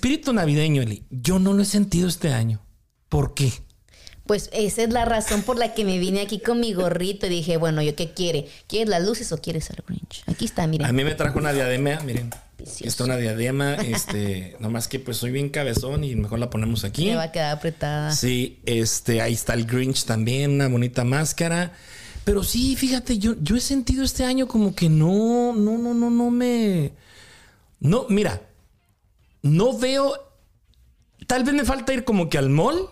[0.00, 2.64] espíritu navideño, Eli, yo no lo he sentido este año.
[3.10, 3.52] ¿Por qué?
[4.24, 7.28] Pues esa es la razón por la que me vine aquí con mi gorrito y
[7.28, 8.48] dije, bueno, ¿yo qué quiere?
[8.66, 10.22] ¿Quieres las luces o quieres el Grinch?
[10.26, 10.86] Aquí está, miren.
[10.86, 12.30] A mí me trajo una diadema, miren.
[12.80, 17.04] Está una diadema, este, nomás que pues soy bien cabezón y mejor la ponemos aquí.
[17.04, 18.12] Me va a quedar apretada.
[18.12, 21.74] Sí, este, ahí está el Grinch también, una bonita máscara.
[22.24, 26.08] Pero sí, fíjate, yo, yo he sentido este año como que no, no, no, no,
[26.08, 26.92] no me.
[27.80, 28.40] No, mira,
[29.42, 30.12] no veo.
[31.26, 32.88] Tal vez me falta ir como que al mall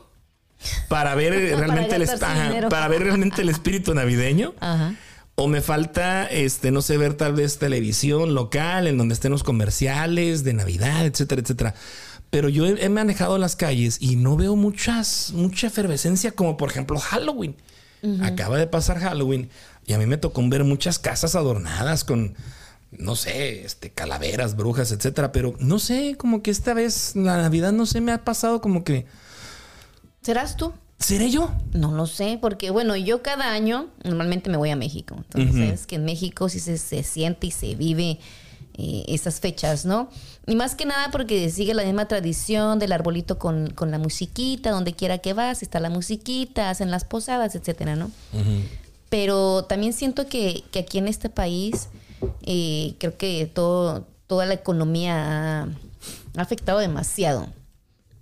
[0.89, 4.55] para ver realmente el para ver realmente el espíritu navideño.
[5.35, 9.45] O me falta, este, no sé, ver tal vez televisión local en donde estén los
[9.45, 11.75] comerciales de Navidad, etcétera, etcétera.
[12.31, 16.99] Pero yo he, manejado las calles y no veo muchas, mucha efervescencia como por ejemplo
[16.99, 17.57] Halloween.
[18.21, 19.49] Acaba de pasar Halloween
[19.87, 22.35] y a mí me tocó ver muchas casas adornadas con,
[22.91, 25.33] no sé, este, calaveras, brujas, etcétera.
[25.33, 28.85] Pero no sé, como que esta vez la Navidad no sé, me ha pasado como
[28.85, 29.07] que
[30.29, 30.75] ¿Serás tú?
[30.99, 31.51] ¿Seré yo?
[31.73, 35.17] No lo sé, porque bueno, yo cada año normalmente me voy a México.
[35.17, 38.19] Entonces, que en México sí se, siente y se vive
[38.75, 40.11] eh, esas fechas, ¿no?
[40.47, 44.93] Y más que nada porque sigue la misma tradición del arbolito con, la musiquita, donde
[44.93, 48.11] quiera que vas, está la musiquita, hacen las posadas, etcétera, ¿no?
[49.09, 51.89] Pero también siento que, aquí en este país,
[52.43, 57.49] eh, creo que todo, toda la economía ha afectado demasiado.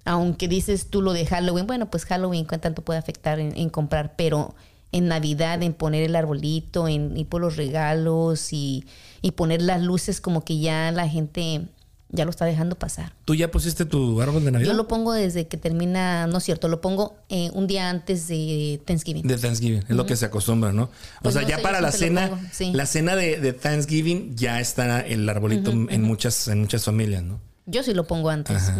[0.04, 4.54] Aunque dices tú lo de Halloween, bueno, pues Halloween cuánto puede afectar en, comprar, pero
[4.92, 8.86] en Navidad, en poner el arbolito, en ir por los regalos y,
[9.34, 11.62] poner las luces como que ya la gente
[12.08, 13.12] ya lo está dejando pasar.
[13.24, 14.70] ¿Tú ya pusiste tu árbol de Navidad?
[14.70, 18.28] Yo lo pongo desde que termina, no es cierto, lo pongo eh, un día antes
[18.28, 19.26] de Thanksgiving.
[19.26, 20.84] De Thanksgiving, es lo que se acostumbra, ¿no?
[20.84, 20.90] o
[21.22, 22.30] pues sea, ya para la cena,
[22.72, 27.40] la cena de, Thanksgiving ya está el arbolito en muchas en muchas familias, ¿no?
[27.68, 28.70] Yo sí lo pongo antes.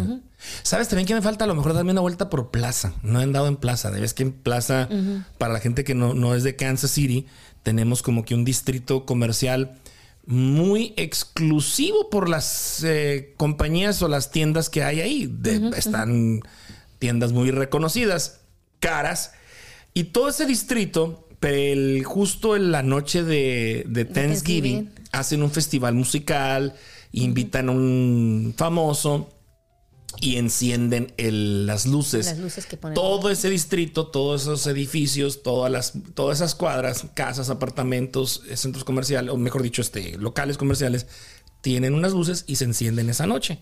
[0.63, 1.43] ¿Sabes también que me falta?
[1.43, 2.93] A lo mejor darme una vuelta por plaza.
[3.03, 3.91] No he andado en plaza.
[3.91, 4.87] Debes que en plaza,
[5.37, 7.27] para la gente que no, no es de Kansas City,
[7.63, 9.77] tenemos como que un distrito comercial
[10.27, 15.35] muy exclusivo por las eh, compañías o las tiendas que hay ahí.
[15.75, 16.41] están
[16.99, 18.41] tiendas muy reconocidas,
[18.79, 19.31] caras.
[19.93, 26.75] Y todo ese distrito, el, justo en la noche de, Thanksgiving, hacen un festival musical
[27.11, 29.29] invitan a un famoso
[30.21, 32.25] y encienden las luces.
[32.27, 32.95] Las luces que ponen.
[32.95, 39.31] Todo ese distrito, todos esos edificios, todas las, todas esas cuadras, casas, apartamentos, centros comerciales,
[39.33, 41.07] o mejor dicho, este, locales comerciales,
[41.61, 43.59] tienen unas luces y se encienden esa noche.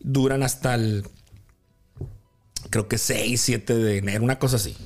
[0.00, 1.04] Duran hasta el,
[2.70, 4.76] creo que 6, 7 de enero, una cosa así.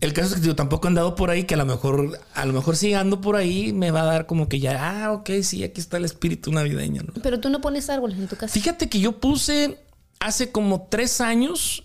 [0.00, 2.44] El caso es que yo tampoco he andado por ahí, que a lo mejor, a
[2.44, 5.30] lo mejor si ando por ahí, me va a dar como que ya, ah, ok,
[5.42, 7.02] sí, aquí está el espíritu navideño.
[7.02, 7.14] ¿no?
[7.22, 8.52] Pero tú no pones árboles en tu casa.
[8.52, 9.78] Fíjate que yo puse
[10.20, 11.84] hace como tres años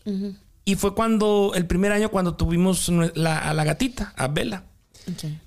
[0.65, 4.65] y fue cuando, el primer año cuando tuvimos a la gatita, a Vela.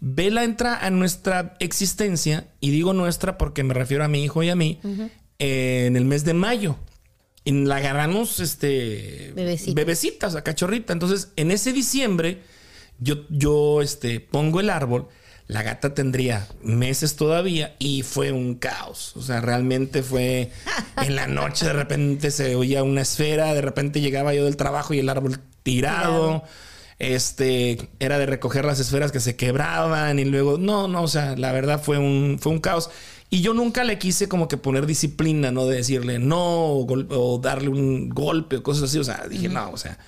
[0.01, 4.51] Vela entra a nuestra existencia, y digo nuestra porque me refiero a mi hijo y
[4.51, 4.81] a mí,
[5.39, 6.77] en el mes de mayo.
[7.45, 9.75] Y la agarramos este bebecita.
[9.75, 10.93] bebecita, o sea, cachorrita.
[10.93, 12.41] Entonces, en ese diciembre
[13.01, 15.09] yo, yo este, pongo el árbol,
[15.53, 19.13] la gata tendría meses todavía y fue un caos.
[19.17, 20.51] O sea, realmente fue
[20.97, 24.95] en la noche, de repente se oía una esfera, de repente llegaba yo del trabajo
[24.95, 26.43] y el árbol tirado.
[26.99, 31.37] Este era de recoger las esferas que se quebraban y luego, no, no, o sea,
[31.37, 32.91] la verdad fue un, fue un caos.
[33.29, 35.67] Y yo nunca le quise como que poner disciplina, ¿no?
[35.67, 38.99] De decirle no o, darle un golpe o cosas así.
[38.99, 39.99] O sea, dije, no, o sea,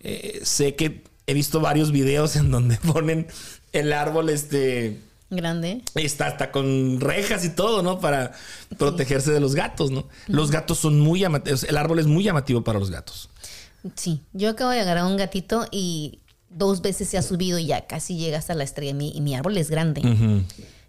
[0.00, 3.26] eh, sé que he visto varios videos en donde ponen
[3.72, 5.00] el árbol este
[5.30, 5.82] grande.
[5.94, 8.00] Está hasta con rejas y todo, ¿no?
[8.00, 8.32] Para
[8.78, 10.08] protegerse de los gatos, ¿no?
[10.26, 11.64] Los gatos son muy llamativos.
[11.64, 13.28] El árbol es muy llamativo para los gatos.
[13.94, 16.18] Sí, yo acabo de agarrar un gatito y
[16.50, 18.92] dos veces se ha subido y ya casi llega hasta la estrella.
[18.92, 20.02] Mi, y mi árbol es grande.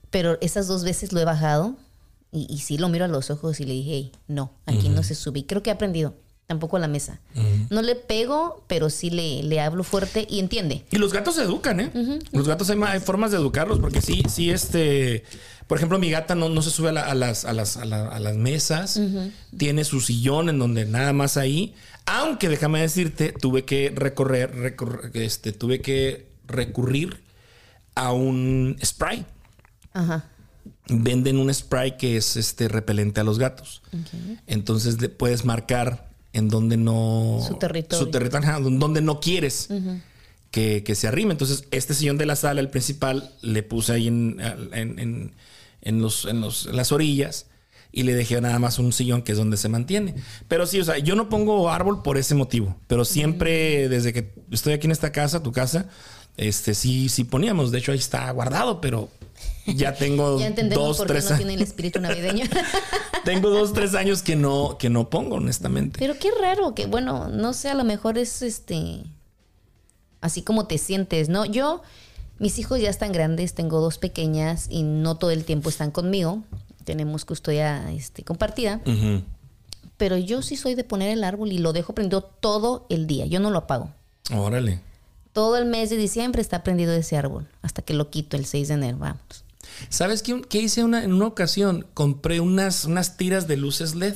[0.09, 1.75] Pero esas dos veces lo he bajado
[2.31, 5.15] y, y sí lo miro a los ojos y le dije, no, aquí no se
[5.15, 5.45] sube.
[5.45, 6.15] creo que he aprendido
[6.51, 7.21] tampoco a la mesa.
[7.69, 10.83] No le pego, pero sí le, le, hablo fuerte y entiende.
[10.91, 12.19] Y los gatos se educan, ¿eh?
[12.33, 15.23] Los gatos hay, formas de educarlos, porque sí, sí, este.
[15.67, 18.99] Por ejemplo, mi gata no, no se sube a, las, a, las, a, las mesas,
[19.57, 21.73] tiene su sillón en donde nada más ahí.
[22.05, 24.75] Aunque déjame decirte, tuve que recorrer,
[25.13, 27.23] este, tuve que recurrir
[27.95, 29.25] a un spray.
[29.93, 30.25] Ajá
[30.87, 33.81] venden un spray que es este repelente a los gatos.
[34.47, 37.39] Entonces puedes marcar en donde no...
[37.45, 38.05] Su territorio.
[38.05, 39.69] Su territorio, donde no quieres
[40.51, 41.31] que, se arrime.
[41.31, 44.37] Entonces, este sillón de la sala, el principal, le puse ahí en,
[44.73, 45.33] en,
[45.81, 47.47] en, los, en las orillas.
[47.91, 50.15] y le dejé nada más un sillón que es donde se mantiene.
[50.47, 54.33] Pero sí, o sea, yo no pongo árbol por ese motivo, pero siempre desde que
[54.51, 55.89] estoy aquí en esta casa, tu casa,
[56.37, 57.71] este sí, sí poníamos.
[57.71, 59.09] De hecho, ahí está guardado, pero
[59.65, 61.39] ya tengo Ya dos, por qué tres no años.
[61.39, 62.45] tiene el espíritu navideño.
[63.25, 65.99] tengo dos, tres años que no, que no pongo, honestamente.
[65.99, 69.03] Pero qué raro, que bueno, no sé, a lo mejor es este.
[70.21, 71.45] Así como te sientes, ¿no?
[71.45, 71.81] Yo,
[72.37, 76.43] mis hijos ya están grandes, tengo dos pequeñas y no todo el tiempo están conmigo.
[76.83, 78.81] Tenemos custodia este, compartida.
[79.97, 83.27] Pero yo sí soy de poner el árbol y lo dejo prendido todo el día.
[83.27, 83.91] Yo no lo apago.
[84.31, 84.81] Órale.
[85.33, 87.47] Todo el mes de diciembre está prendido ese árbol.
[87.61, 88.97] Hasta que lo quito el 6 de enero.
[88.97, 89.45] Vamos.
[89.89, 91.85] ¿Sabes qué, qué hice una, en una ocasión?
[91.93, 94.15] Compré unas, unas tiras de luces LED,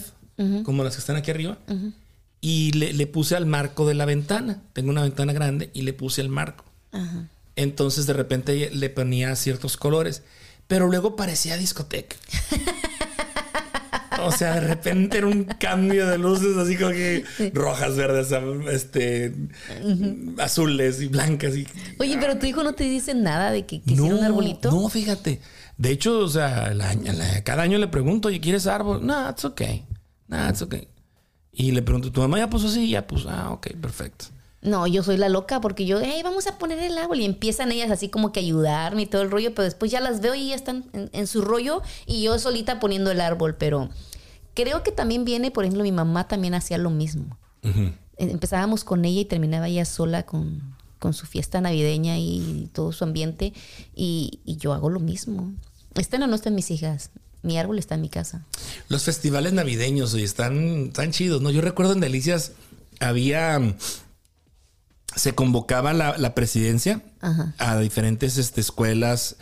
[0.64, 1.58] como las que están aquí arriba,
[2.42, 4.62] y le, le puse al marco de la ventana.
[4.74, 6.66] Tengo una ventana grande y le puse el marco.
[7.56, 10.24] Entonces de repente le ponía ciertos colores,
[10.68, 12.18] pero luego parecía discoteca.
[14.26, 17.24] O sea, de repente era un cambio de luces así como que
[17.54, 18.32] rojas, verdes,
[18.72, 19.34] este,
[20.40, 21.56] azules y blancas.
[21.56, 21.68] Y,
[22.00, 24.72] Oye, pero tu hijo no te dice nada de que quisiera un arbolito.
[24.72, 25.42] no, fíjate.
[25.78, 26.96] De hecho, o sea, la-
[27.44, 29.06] cada año le pregunto, oye, ¿quieres árbol?
[29.06, 29.86] No, it's okay.
[30.28, 30.88] No, it's okay.
[31.52, 32.90] Y le pregunto, ¿tu mamá ya puso así?
[32.90, 33.30] Ya puso.
[33.30, 34.26] Ah, ok, perfecto.
[34.62, 37.72] No, yo soy la loca porque yo, hey, vamos a poner el árbol y empiezan
[37.72, 40.50] ellas así como que ayudarme y todo el rollo, pero después ya las veo y
[40.50, 43.90] ya están en, en su rollo y yo solita poniendo el árbol, pero
[44.56, 47.38] creo que también viene, por ejemplo, mi mamá también hacía lo mismo.
[47.64, 52.92] Eh, Empezábamos con ella y terminaba ella sola con, con su fiesta navideña y todo
[52.92, 53.54] su ambiente
[53.96, 55.54] y, y yo hago lo mismo.
[55.96, 57.12] Están o no están mis hijas,
[57.44, 58.44] mi árbol está en mi casa.
[58.90, 61.52] Los festivales navideños, oye, están tan chidos, ¿no?
[61.52, 62.54] Yo recuerdo en Delicias
[63.00, 63.60] había.
[63.60, 63.76] mm,
[65.16, 67.54] Se convocaba la, la presidencia Ajá.
[67.58, 69.38] a diferentes este, escuelas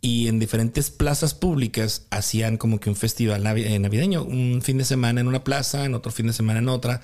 [0.00, 4.22] y en diferentes plazas públicas hacían como que un festival eh, navideño.
[4.22, 7.00] Un fin de semana en una plaza, en otro fin de semana en otra.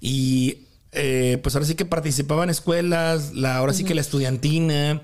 [0.00, 0.60] Y
[0.92, 5.02] eh, pues ahora sí que participaban escuelas, la, ahora sí que la estudiantina,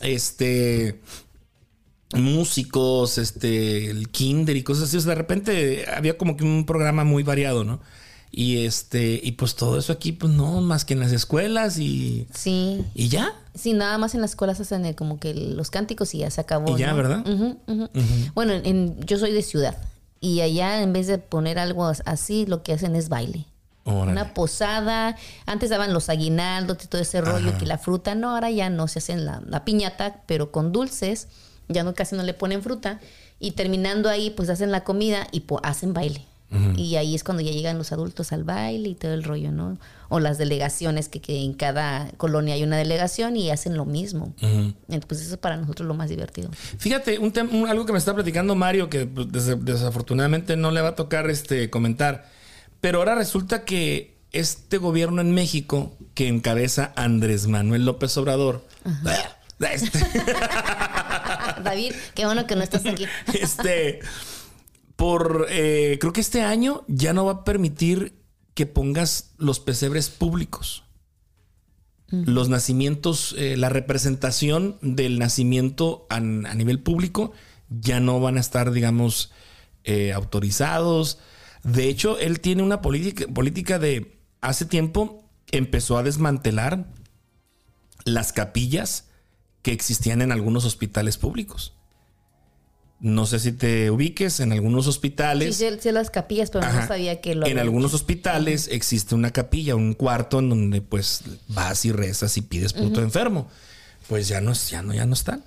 [0.00, 1.00] este
[2.14, 4.96] músicos, este, el kinder y cosas así.
[4.96, 7.80] O sea, de repente había como que un programa muy variado, ¿no?
[8.36, 12.26] Y este, y pues todo eso aquí, pues no, más que en las escuelas y,
[12.34, 12.84] Sí.
[12.94, 13.32] y ya.
[13.54, 16.40] Sí, nada más en las escuelas hacen el- como que los cánticos y ya se
[16.40, 16.74] acabó.
[16.76, 16.96] Y ya, ¿no?
[16.96, 17.24] ¿verdad?
[18.34, 19.76] Bueno, en- yo soy de ciudad
[20.20, 23.46] y allá en vez de poner algo as- así, lo que hacen es baile.
[23.84, 24.12] Órale.
[24.12, 25.16] Una posada.
[25.46, 27.58] Antes daban los aguinaldos y todo ese rollo, Ajá.
[27.58, 31.28] que la fruta, no, ahora ya no se hacen la, la piñata, pero con dulces.
[31.68, 32.98] Ya no casi no le ponen fruta.
[33.38, 36.24] Y terminando ahí, pues hacen la comida y po- hacen baile.
[36.76, 39.78] Y ahí es cuando ya llegan los adultos al baile y todo el rollo, ¿no?
[40.08, 44.34] O las delegaciones, que, que en cada colonia hay una delegación y hacen lo mismo.
[44.42, 44.72] Ujú.
[44.88, 46.50] Entonces, Pues eso es para nosotros lo más divertido.
[46.78, 50.80] Fíjate, un un- algo que me está platicando Mario, que pues, des- desafortunadamente no le
[50.80, 52.28] va a tocar este comentar.
[52.80, 58.64] Pero ahora resulta que este gobierno en México, que encabeza Andrés Manuel López Obrador,
[59.60, 59.98] este,
[61.62, 63.06] David, qué bueno que no estás aquí.
[63.40, 64.00] este,
[64.96, 68.20] por, eh, creo que este año ya no va a permitir
[68.54, 70.84] que pongas los pesebres públicos.
[72.10, 77.32] Los nacimientos, eh, la representación del nacimiento a, a nivel público
[77.68, 79.32] ya no van a estar, digamos,
[79.84, 81.18] eh, autorizados.
[81.62, 86.86] De hecho, él tiene una política, política de hace tiempo empezó a desmantelar
[88.04, 89.08] las capillas
[89.62, 91.74] que existían en algunos hospitales públicos.
[93.00, 95.56] No sé si te ubiques en algunos hospitales.
[95.56, 96.82] sí, sí, las capillas, pero Ajá.
[96.82, 97.96] no sabía que lo En algunos hecho.
[97.96, 102.92] hospitales existe una capilla, un cuarto en donde pues vas y rezas y pides por
[102.92, 103.48] tu enfermo.
[104.08, 105.44] Pues ya no, ya no, ya no están.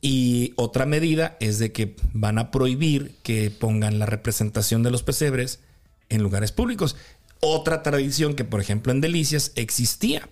[0.00, 5.02] Y otra medida es de que van a prohibir que pongan la representación de los
[5.02, 5.60] pesebres
[6.08, 6.96] en lugares públicos.
[7.40, 10.28] Otra tradición que, por ejemplo, en Delicias existía.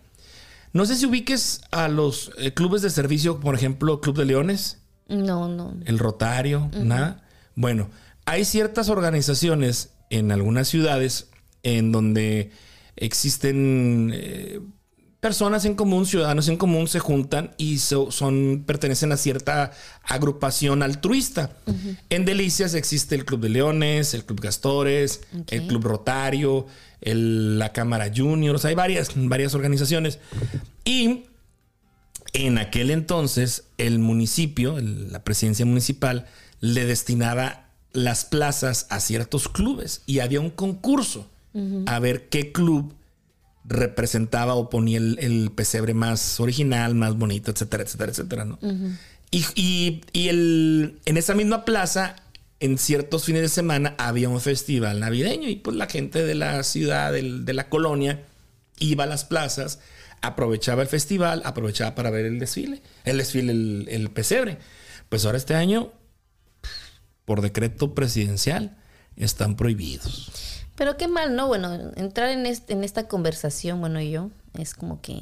[0.72, 4.78] No sé si ubiques a los eh, clubes de servicio, por ejemplo, Club de Leones
[5.08, 5.74] No, no.
[5.84, 7.22] el Rotario, nada.
[7.54, 7.90] Bueno,
[8.24, 11.28] hay ciertas organizaciones en algunas ciudades
[11.62, 12.50] en donde
[12.96, 14.60] existen eh,
[15.20, 19.72] personas en común, ciudadanos en común, se juntan y so- son, pertenecen a cierta
[20.02, 21.50] agrupación altruista.
[22.10, 25.66] En Delicias existe el Club de Leones, el Club Gastores, el.
[25.68, 26.66] Club Rotario,
[27.00, 30.18] el- la Cámara Juniors, hay varias, varias organizaciones.
[30.84, 31.24] Y
[32.32, 36.26] en aquel entonces, el municipio, la presidencia municipal,
[36.60, 41.28] le destinaba las plazas a ciertos clubes y había un concurso
[41.86, 42.92] a ver qué club
[43.64, 48.58] representaba o ponía el, el pesebre más original, más bonito, etcétera, etcétera, etcétera, ¿no?
[49.30, 52.16] Y, y- y el, en esa misma plaza
[52.60, 56.62] en ciertos fines de semana había un festival navideño y pues la gente de la
[56.62, 58.22] ciudad, de la colonia,
[58.78, 59.80] iba a las plazas,
[60.20, 64.58] aprovechaba el festival, aprovechaba para ver el desfile, el desfile, el, pesebre.
[65.08, 65.92] Pues ahora este año,
[67.24, 68.76] por decreto presidencial,
[69.16, 70.64] están prohibidos.
[70.74, 71.46] Pero qué mal, ¿no?
[71.46, 75.20] Bueno, entrar en, en esta conversación, bueno, yo, es como que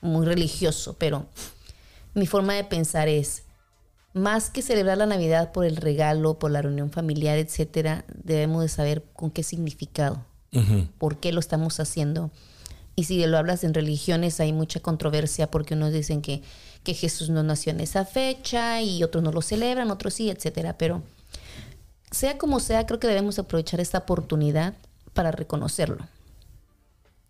[0.00, 1.26] muy religioso, pero
[2.14, 3.44] mi forma de pensar es,
[4.12, 8.68] más que celebrar la Navidad por el regalo, por la reunión familiar, etcétera, debemos de
[8.68, 10.24] saber con qué significado,
[10.98, 12.30] por qué lo estamos haciendo.
[12.96, 16.42] Y si lo hablas en religiones, hay mucha controversia porque unos dicen que,
[16.82, 20.76] que Jesús no nació en esa fecha y otros no lo celebran, otros sí, etcétera.
[20.76, 21.02] Pero
[22.10, 24.74] sea como sea, creo que debemos aprovechar esta oportunidad
[25.14, 26.06] para reconocerlo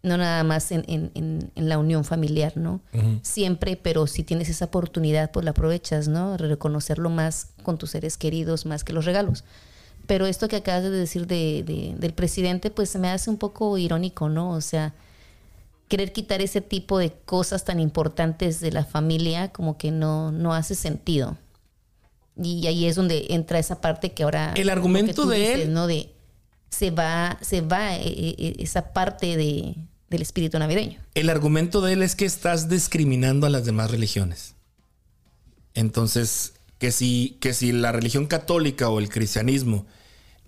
[0.03, 2.81] no nada más en, en, en, la unión familiar, ¿no?
[3.23, 6.37] Siempre, pero si tienes esa oportunidad, pues la aprovechas, ¿no?
[6.37, 9.45] Reconocerlo más con tus seres queridos, más que los regalos.
[10.07, 14.29] Pero esto que acabas de decir de, del presidente, pues me hace un poco irónico,
[14.31, 14.51] ¿no?
[14.53, 14.95] O sea,
[15.91, 20.55] querer quitar ese tipo de cosas tan importantes de la familia, como que no, no
[20.55, 21.37] hace sentido.
[22.43, 24.55] Y ahí es donde entra esa parte que ahora...
[24.57, 25.73] El argumento de él...
[25.75, 25.89] ¿no?
[25.89, 26.15] De,
[26.71, 29.75] se va, se va eh, eh, esa parte de,
[30.09, 31.01] del espíritu navideño.
[31.15, 34.55] El argumento de él es que estás discriminando a las demás religiones.
[35.75, 39.87] Entonces, que si, que si la religión católica o el cristianismo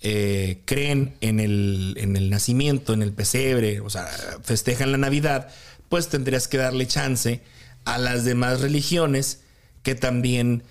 [0.03, 4.07] eh, creen en el, en el nacimiento, en el pesebre, o sea,
[4.43, 5.49] festejan la Navidad,
[5.89, 7.41] pues tendrías que darle chance
[7.85, 9.41] a las demás religiones
[9.83, 10.63] que también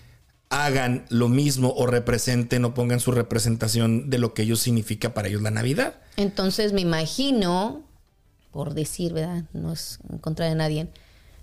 [0.50, 5.30] hagan lo mismo o representen o pongan su representación de lo que ellos significa para
[5.30, 5.96] ellos la Navidad.
[6.18, 7.86] Entonces me imagino
[8.52, 9.46] por decir, ¿verdad?
[9.54, 10.88] No es en contra de nadie,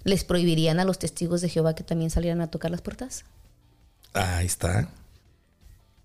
[0.05, 3.25] les prohibirían a los testigos de Jehová que también salieran a tocar las puertas.
[4.13, 4.91] Ahí está.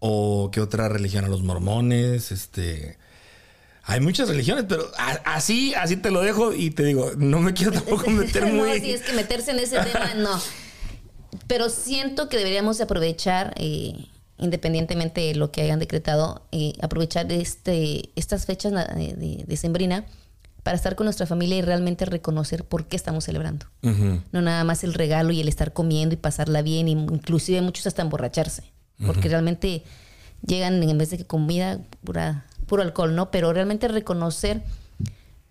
[0.06, 2.98] O qué otra religión a los mormones, este
[3.86, 4.90] hay muchas religiones, pero
[5.26, 8.70] así, así te lo dejo y te digo, no me quiero tampoco meter muy.
[8.70, 10.42] no, sí, es que meterse en ese tema, no.
[11.48, 13.94] Pero siento que deberíamos aprovechar, eh,
[14.38, 20.06] independientemente de lo que hayan decretado, eh, aprovechar este, estas fechas de, de, de sembrina
[20.64, 23.68] para estar con nuestra familia y realmente reconocer por qué estamos celebrando.
[23.82, 28.02] No nada más el regalo y el estar comiendo y pasarla bien, inclusive muchos hasta
[28.02, 28.64] emborracharse,
[29.06, 29.84] porque realmente
[30.46, 33.32] llegan en vez de que comida, pura, puro alcohol, ¿no?
[33.32, 34.62] Pero realmente reconocer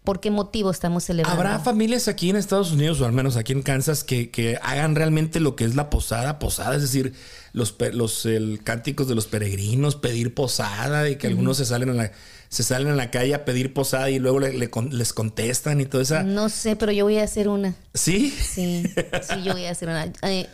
[0.05, 1.41] por qué motivo estamos celebrando.
[1.41, 4.97] ¿Habrá familias aquí en Estados Unidos o al menos aquí en Kansas que, que hagan
[4.97, 7.15] realmente lo que es la posada, posada, es decir,
[7.53, 11.95] los, los el, cánticos de los peregrinos, pedir posada y que algunos se salen a
[11.95, 12.13] la
[12.49, 16.23] se salen a la calle a pedir posada y luego les contestan y todo eso.
[16.23, 17.75] No sé, pero yo voy a hacer una.
[17.95, 18.29] ¿Sí?
[18.29, 18.85] Sí,
[19.23, 20.13] sí, yo voy a hacer una.
[20.21, 20.47] Eh,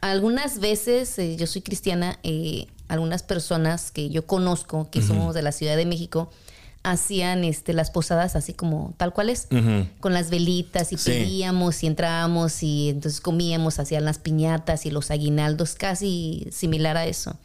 [0.00, 5.42] algunas veces, eh, yo soy cristiana, eh, algunas personas que yo conozco, que somos de
[5.42, 6.30] la Ciudad de México,
[6.84, 9.48] hacían este, las posadas así como tal cual es,
[9.98, 15.10] con las velitas y pedíamos y entrábamos y entonces comíamos, hacían las piñatas y los
[15.10, 17.36] aguinaldos, casi similar a eso.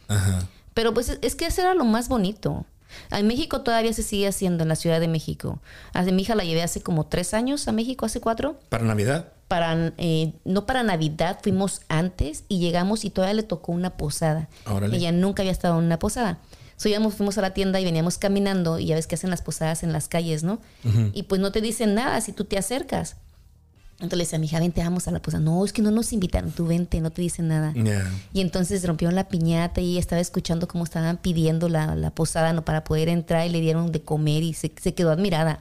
[0.74, 2.64] Pero pues es que eso era lo más bonito.
[3.10, 5.60] En México todavía se sigue haciendo, en la Ciudad de México.
[5.92, 8.58] A mi hija la llevé hace como tres años a México, hace cuatro.
[8.68, 9.28] ¿Para Navidad?
[9.48, 14.48] Para, eh, no para Navidad, fuimos antes y llegamos y todavía le tocó una posada.
[14.92, 16.38] Ella nunca había estado en una posada.
[16.76, 19.82] So, fuimos a la tienda y veníamos caminando y ya ves que hacen las posadas
[19.84, 20.60] en las calles, ¿no?
[21.12, 23.16] Y pues no te dicen nada si tú te acercas.
[24.02, 25.42] Entonces le decía a mi hija, vente, vamos a la posada.
[25.42, 27.72] No, es que no nos invitan, tú vente, no te dicen nada.
[28.32, 32.64] Y entonces rompieron la piñata y estaba escuchando cómo estaban pidiendo la, posada ¿no?
[32.64, 35.60] para poder entrar y le dieron de comer y se, quedó admirada.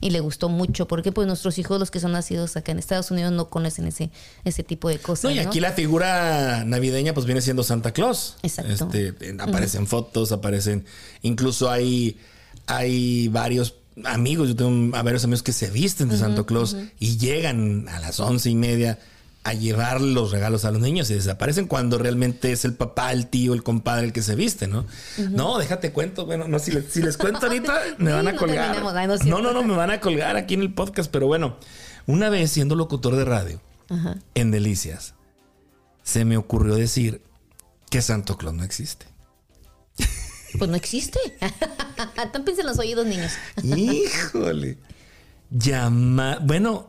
[0.00, 3.10] Y le gustó mucho, porque pues nuestros hijos, los que son nacidos acá en Estados
[3.10, 4.10] Unidos, no conocen ese,
[4.44, 5.24] ese tipo de cosas.
[5.24, 8.36] No, y aquí la figura navideña pues viene siendo Santa Claus.
[8.42, 8.90] Exacto.
[8.92, 10.84] Este, aparecen fotos, aparecen,
[11.22, 12.18] incluso hay,
[12.66, 17.16] hay varios amigos, yo tengo a varios amigos que se visten de Santo Claus y
[17.18, 18.98] llegan a las once y media
[19.46, 23.28] a llevar los regalos a los niños y desaparecen cuando realmente es el papá, el
[23.28, 24.86] tío, el compadre el que se viste, ¿no?
[25.30, 26.26] No, déjate cuento.
[26.26, 28.82] Bueno, no, si, les, cuento ahorita me van a colgar.
[29.24, 31.58] No, no, no, me van a colgar aquí en el podcast, pero bueno,
[32.06, 33.60] una vez siendo locutor de radio
[34.34, 35.14] en Delicias,
[36.02, 37.22] se me ocurrió decir
[37.88, 39.06] que Santo Claus no existe.
[40.58, 41.18] Pues no existe.
[42.32, 43.32] Támpense los oídos, niños.
[43.62, 44.78] Híjole.
[45.50, 46.38] Llama.
[46.42, 46.88] Bueno,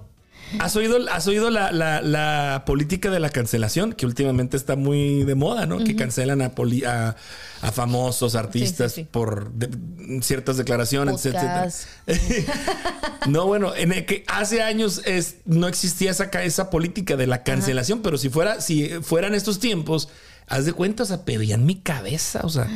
[0.60, 3.94] ¿has oído, has oído la, política de la cancelación?
[3.94, 5.84] Que últimamente está muy de moda, ¿no?
[5.84, 6.52] Que cancelan a,
[7.62, 9.52] a, famosos artistas por
[10.22, 11.70] ciertas declaraciones, etcétera.
[13.28, 18.02] no, bueno, en que hace años es, no existía esa, esa política de la cancelación,
[18.02, 20.10] pero si fuera, si fueran estos tiempos,
[20.48, 22.68] haz de cuenta, o sea, pedían mi cabeza, o sea.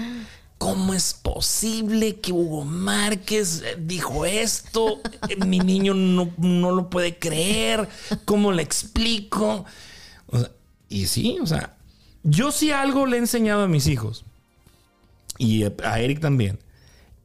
[0.62, 5.02] ¿Cómo es posible que Hugo Márquez eh, dijo esto?
[5.48, 7.90] Mi niño no, no lo puede creer.
[8.26, 9.66] ¿Cómo le explico?
[10.28, 10.52] O sea,
[10.88, 11.78] y sí, o sea,
[12.22, 14.24] yo sí algo le he enseñado a mis hijos
[15.40, 16.60] y a Eric también,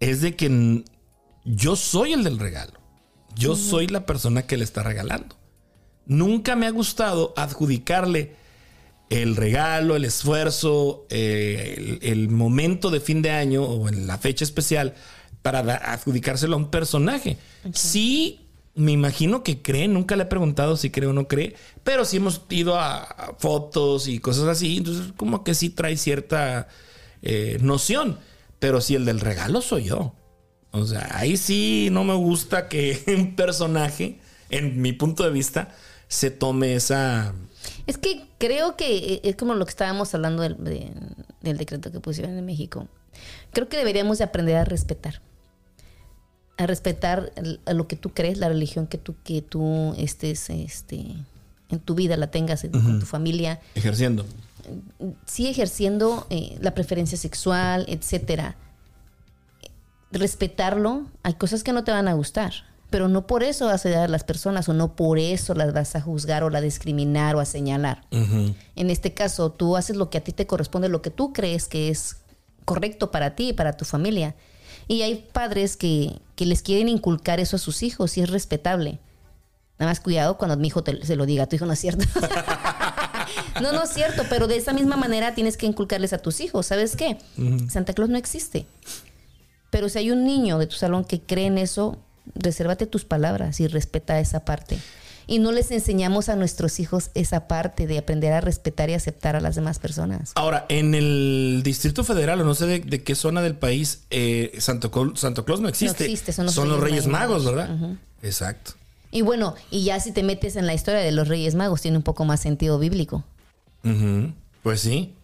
[0.00, 0.82] es de que
[1.44, 2.80] yo soy el del regalo.
[3.34, 5.36] Yo soy la persona que le está regalando.
[6.06, 8.34] Nunca me ha gustado adjudicarle
[9.10, 14.18] el regalo, el esfuerzo, eh, el, el momento de fin de año o en la
[14.18, 14.94] fecha especial
[15.42, 15.60] para
[15.92, 17.38] adjudicárselo a un personaje.
[17.72, 18.40] Sí,
[18.74, 22.18] me imagino que cree, nunca le he preguntado si cree o no cree, pero sí
[22.18, 26.68] hemos ido a, a fotos y cosas así, entonces como que sí trae cierta
[27.22, 28.18] eh, noción,
[28.58, 30.14] pero si el del regalo soy yo.
[30.72, 34.20] O sea, ahí sí no me gusta que un personaje,
[34.50, 35.74] en mi punto de vista,
[36.08, 37.34] se tome esa...
[37.86, 40.92] Es que creo que eh, es como lo que estábamos hablando del, de-
[41.42, 42.88] del decreto que pusieron en México.
[43.52, 45.20] Creo que deberíamos de aprender a respetar.
[46.58, 50.48] A respetar el- a lo que tú crees, la religión que tú, que tú estés
[50.50, 51.04] este,
[51.70, 53.60] en tu vida, la tengas en- con tu familia.
[53.74, 54.24] ejerciendo.
[55.26, 58.56] sí ejerciendo eh, la preferencia sexual, etcétera.
[60.12, 62.52] Respetarlo, hay cosas que no te van a gustar,
[62.90, 65.72] pero no por eso vas a odiar a las personas o no por eso las
[65.72, 68.02] vas a juzgar o la discriminar o a señalar.
[68.10, 71.66] En este caso, tú haces lo que a ti te corresponde, lo que tú crees
[71.68, 72.18] que es
[72.64, 74.34] correcto para ti y para tu familia.
[74.88, 79.00] Y hay padres que, que les quieren inculcar eso a sus hijos y es respetable.
[79.78, 82.04] Nada más cuidado cuando mi hijo te- se lo diga, tu hijo no es cierto.
[83.60, 86.66] no, no es cierto, pero de esa misma manera tienes que inculcarles a tus hijos.
[86.66, 87.18] ¿Sabes qué?
[87.68, 88.66] Santa Claus no existe.
[89.70, 91.98] Pero si hay un niño de tu salón que cree en eso,
[92.34, 94.78] resérvate tus palabras y respeta esa parte.
[95.28, 99.34] Y no les enseñamos a nuestros hijos esa parte de aprender a respetar y aceptar
[99.34, 100.30] a las demás personas.
[100.36, 104.52] Ahora, en el Distrito Federal, o no sé de, de qué zona del país, eh,
[104.58, 106.04] Santo, Santo Claus no existe.
[106.04, 107.56] existe, son los Reyes, Reyes Magos, Magos.
[107.56, 107.96] ¿verdad?
[108.22, 108.72] Exacto.
[109.10, 111.96] Y bueno, y ya si te metes en la historia de los Reyes Magos, tiene
[111.96, 113.24] un poco más sentido bíblico.
[114.62, 115.15] Pues sí.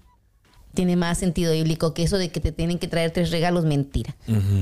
[0.74, 4.16] Tiene más sentido bíblico que eso de que te tienen que traer tres regalos, mentira.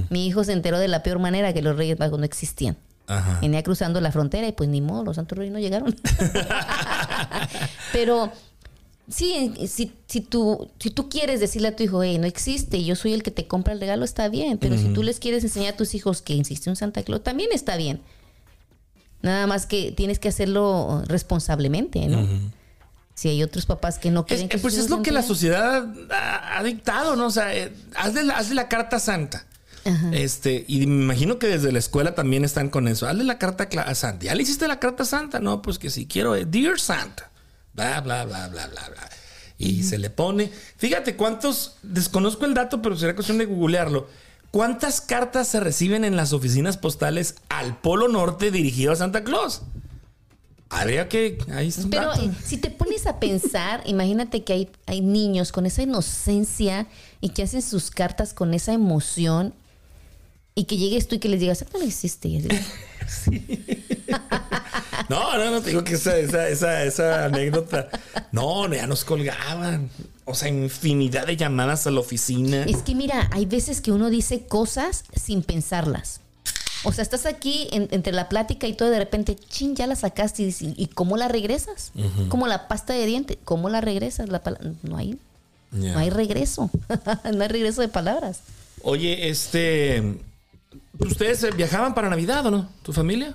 [0.08, 2.76] Mi hijo se enteró de la peor manera que los Reyes Magos no existían.
[3.06, 3.38] Ajá.
[3.40, 5.96] Venía cruzando la frontera y pues ni modo, los santos reyes no llegaron.
[7.92, 8.30] Pero
[9.08, 12.94] sí, si, si, tú, si tú quieres decirle a tu hijo, hey, no existe, yo
[12.94, 14.58] soy el que te compra el regalo, está bien.
[14.58, 17.50] Pero si tú les quieres enseñar a tus hijos que existe un Santa Claus, también
[17.52, 18.00] está bien.
[19.22, 22.26] Nada más que tienes que hacerlo responsablemente, ¿no?
[23.20, 25.22] Si hay otros papás que no Es- quieren eh, que pues es lo que la
[25.22, 27.26] sociedad ha, ha dictado, ¿no?
[27.26, 29.44] O sea, eh, hazle, la, hazle la carta santa.
[30.12, 33.06] Este, y me imagino que desde la escuela también están con eso.
[33.06, 34.24] Hazle la carta a Santa.
[34.24, 35.38] ¿Ya le hiciste la carta santa?
[35.40, 37.30] No, pues que si quiero, eh, Dear Santa.
[37.74, 39.10] Bla, bla, bla, bla, bla, bla.
[39.58, 40.50] Y se le pone.
[40.78, 44.08] Fíjate cuántos, desconozco el dato, pero será cuestión de googlearlo.
[44.50, 49.60] ¿Cuántas cartas se reciben en las oficinas postales al Polo Norte dirigido a Santa Claus?
[50.70, 51.36] Habría que.
[51.52, 52.22] Ahí está un Pero dato.
[52.22, 56.86] eh, si te pones a pensar, imagínate que hay, hay niños con esa inocencia
[57.20, 59.52] y que hacen sus cartas con esa emoción
[60.54, 62.28] y que llegues tú y que les digas, ¿esto no existe?
[62.28, 62.48] Y
[63.04, 63.44] así,
[65.08, 67.88] No, no, no, te digo que esa, esa, esa, esa anécdota.
[68.30, 69.90] No, ya nos colgaban.
[70.24, 72.62] O sea, infinidad de llamadas a la oficina.
[72.64, 76.20] Es que mira, hay veces que uno dice cosas sin pensarlas.
[76.84, 79.86] O sea, estás aquí en- entre la plática y todo, y de repente, chin, ya
[79.86, 81.92] la sacaste y, ¿y cómo la regresas?
[82.28, 84.28] Como la pasta de diente, ¿cómo la regresas?
[84.28, 84.42] La
[84.82, 85.18] no hay,
[85.70, 86.70] no hay regreso,
[87.34, 88.40] no hay regreso de palabras.
[88.82, 90.18] Oye, este.
[90.98, 92.68] ¿Ustedes eh, viajaban para Navidad o no?
[92.82, 93.34] ¿Tu familia?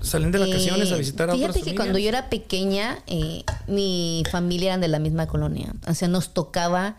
[0.00, 3.42] ¿Salen de vacaciones Eh, a visitar a otras Fíjate que cuando yo era pequeña, eh,
[3.66, 5.72] mi familia eran de la misma colonia.
[5.88, 6.96] O sea, nos tocaba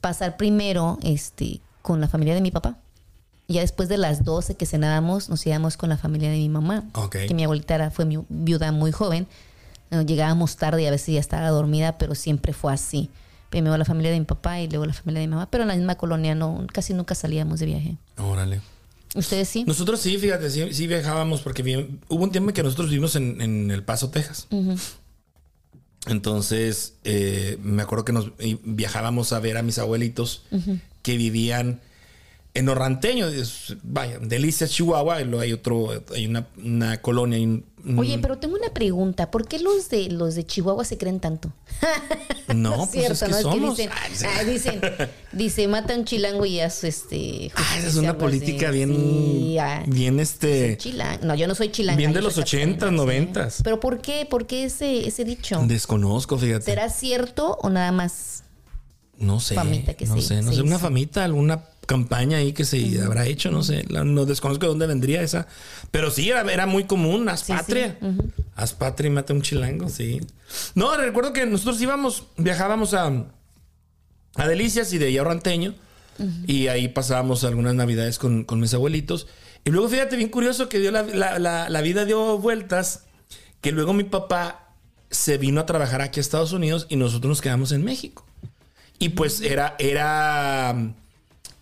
[0.00, 2.78] pasar primero este, con la familia de mi papá.
[3.48, 6.48] Y ya después de las 12 que cenábamos, nos íbamos con la familia de mi
[6.48, 6.84] mamá.
[6.94, 7.16] Ok.
[7.28, 9.26] Que mi abuelita era- fue mi viuda muy joven.
[10.06, 13.08] Llegábamos tarde y a veces ya estaba dormida, pero siempre fue así.
[13.50, 15.48] Primero la familia de mi papá y luego la familia de mi mamá.
[15.48, 17.96] Pero en la misma colonia no, casi nunca salíamos de viaje.
[18.18, 18.60] Órale.
[19.14, 19.62] ¿Ustedes sí?
[19.64, 23.40] Nosotros sí, fíjate, sí, sí viajábamos porque hubo un tiempo en que nosotros vivimos en,
[23.40, 24.48] en El Paso, Texas.
[26.06, 28.32] Entonces, eh, me acuerdo que nos
[28.64, 30.42] viajábamos a ver a mis abuelitos
[31.02, 31.80] que vivían
[32.58, 37.36] en Orranteño, es- vaya, Delicias, Chihuahua, y luego hay otro, hay una, una colonia.
[37.38, 39.30] hay un- un- Oye, pero tengo una pregunta.
[39.30, 41.52] ¿Por qué los de los de Chihuahua se creen tanto?
[42.54, 43.40] no, es pues es que ¿no?
[43.42, 43.76] somos.
[43.76, 44.24] dicen, Ay, sí.
[44.28, 44.80] ah, dicen,
[45.32, 47.52] dice, mata a un chilango y es este.
[47.54, 48.76] Ah, esa es una política así.
[48.78, 50.78] bien, Sí, ah, bien este,
[51.22, 51.96] No, yo no soy chilanga.
[51.96, 53.50] bien de los soy 80s, capeña, 90s.
[53.50, 53.62] sí.
[53.62, 54.26] Pero ¿por qué?
[54.28, 55.62] ¿Por qué ese, ese dicho?
[55.66, 56.64] desconozco, fíjate.
[56.64, 58.42] ¿Será cierto o nada más?
[59.18, 62.64] No sé, famita que no se- sé, no sé, una famita, alguna campaña ahí que
[62.64, 65.46] se habrá hecho, no sé, no desconozco de dónde vendría esa,
[65.90, 67.98] pero sí, era, era muy común, haz patria,
[68.54, 70.20] haz patria y mata un chilango, sí.
[70.74, 73.24] No, recuerdo que nosotros íbamos, viajábamos a,
[74.34, 75.74] a Delicias y de ahí a Ranteño,
[76.46, 79.26] y ahí pasábamos algunas navidades con, con, mis abuelitos,
[79.64, 83.04] y luego fíjate, bien curioso que dio la, la, la vida dio vueltas,
[83.60, 84.66] que luego mi papá
[85.10, 88.24] se vino a trabajar aquí a Estados Unidos y nosotros nos quedamos en México.
[88.98, 90.94] Y pues era, era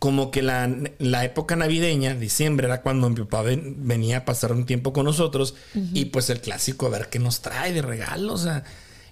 [0.04, 4.92] como que la, época navideña, diciembre, era cuando mi papá venía a pasar un tiempo
[4.92, 5.54] con nosotros
[5.94, 8.42] y pues el clásico a ver qué nos trae de regalos.
[8.42, 8.64] O sea,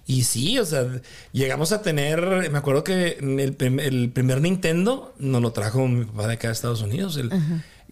[0.05, 0.85] y sí, o sea,
[1.31, 6.27] llegamos a tener, me acuerdo que el, el primer Nintendo nos lo trajo mi papá
[6.27, 7.17] de acá de Estados Unidos.
[7.17, 7.31] El,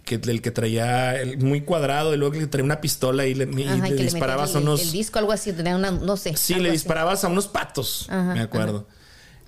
[0.06, 4.56] que, el que traía muy cuadrado y luego que traía una pistola y le, disparabas
[4.56, 4.80] a unos.
[4.80, 6.38] El disco, algo así, tenía una, no sé.
[6.38, 8.86] Sí, le disparabas a unos patos, me acuerdo.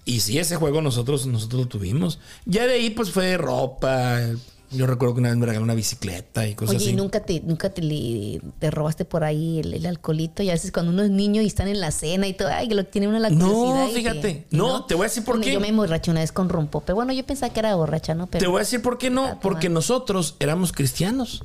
[0.05, 2.19] Y sí, ese juego nosotros, nosotros lo tuvimos.
[2.45, 4.19] Ya de ahí, pues fue ropa.
[4.71, 6.95] Yo recuerdo que una vez me regaló una bicicleta y cosas Oye, así.
[6.95, 10.41] nunca te, nunca te, te robaste por ahí el, alcoholito?
[10.41, 12.67] Y a veces cuando uno es niño y están en la cena y todo, ay,
[12.67, 13.85] que lo tiene una la curiosidad.
[13.85, 14.47] No, fíjate.
[14.49, 15.53] no, te voy a decir por qué.
[15.53, 18.27] Yo me emborraché una vez con Pero Bueno, yo pensaba que era borracha, ¿no?
[18.27, 19.39] Pero te voy a decir por qué no.
[19.41, 21.43] Porque nosotros éramos cristianos.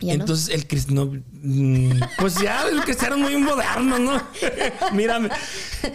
[0.00, 4.22] Entonces el cristiano, mm, pues ya el cristiano es muy moderno, ¿no?
[4.92, 5.28] Mírame.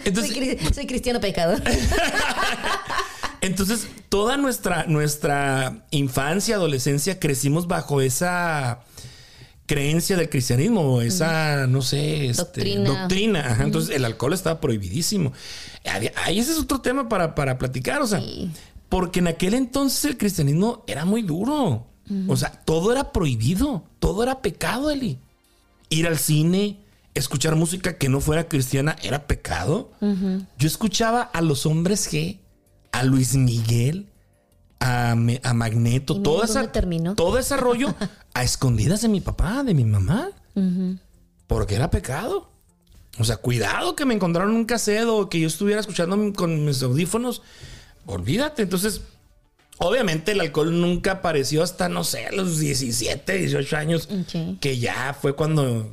[0.04, 1.62] Entonces, soy, cristiano pecador.
[3.40, 8.80] Entonces, toda nuestra, nuestra infancia, adolescencia, crecimos bajo esa
[9.66, 13.58] creencia del cristianismo, esa, no sé, este, doctrina.
[13.60, 15.32] Entonces, el alcohol estaba prohibidísimo.
[16.24, 18.22] Ahí ese es otro tema para, para platicar, o sea,
[18.88, 21.86] porque en aquel entonces el cristianismo era muy duro.
[22.28, 25.18] O sea, todo era prohibido, todo era pecado, Eli.
[25.88, 26.80] Ir al cine,
[27.14, 29.90] escuchar música que no fuera cristiana era pecado.
[30.58, 32.38] Yo escuchaba a los hombres G,
[32.92, 34.08] a Luis Miguel,
[34.80, 35.14] a,
[35.54, 36.70] Magneto, todo, esa,
[37.14, 37.94] todo ese rollo
[38.34, 40.30] a escondidas de mi papá, de mi mamá.
[41.46, 42.50] Porque era pecado.
[43.18, 46.82] O sea, cuidado que me encontraron un casedo o que yo estuviera escuchando con mis
[46.82, 47.42] audífonos.
[48.04, 48.62] Olvídate.
[48.62, 49.00] Entonces,
[49.78, 54.08] Obviamente el alcohol nunca apareció hasta, no sé, a los 17, 18 años,
[54.60, 55.92] que ya fue cuando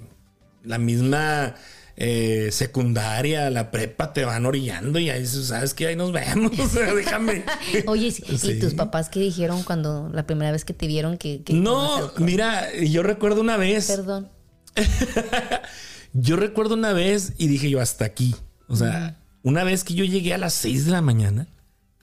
[0.63, 1.55] la misma
[1.97, 6.51] eh, secundaria, la prepa te van orillando y ahí sabes que ahí nos vemos,
[6.95, 7.43] déjame.
[7.87, 11.43] Oye, ¿y tus papás qué dijeron cuando la primera vez que te vieron que...
[11.49, 13.87] no, mira, yo recuerdo una vez...
[13.87, 14.29] Perdón.
[16.13, 18.33] yo recuerdo una vez y dije yo hasta aquí.
[18.67, 21.47] O sea, una vez que yo llegué a las 6 de la mañana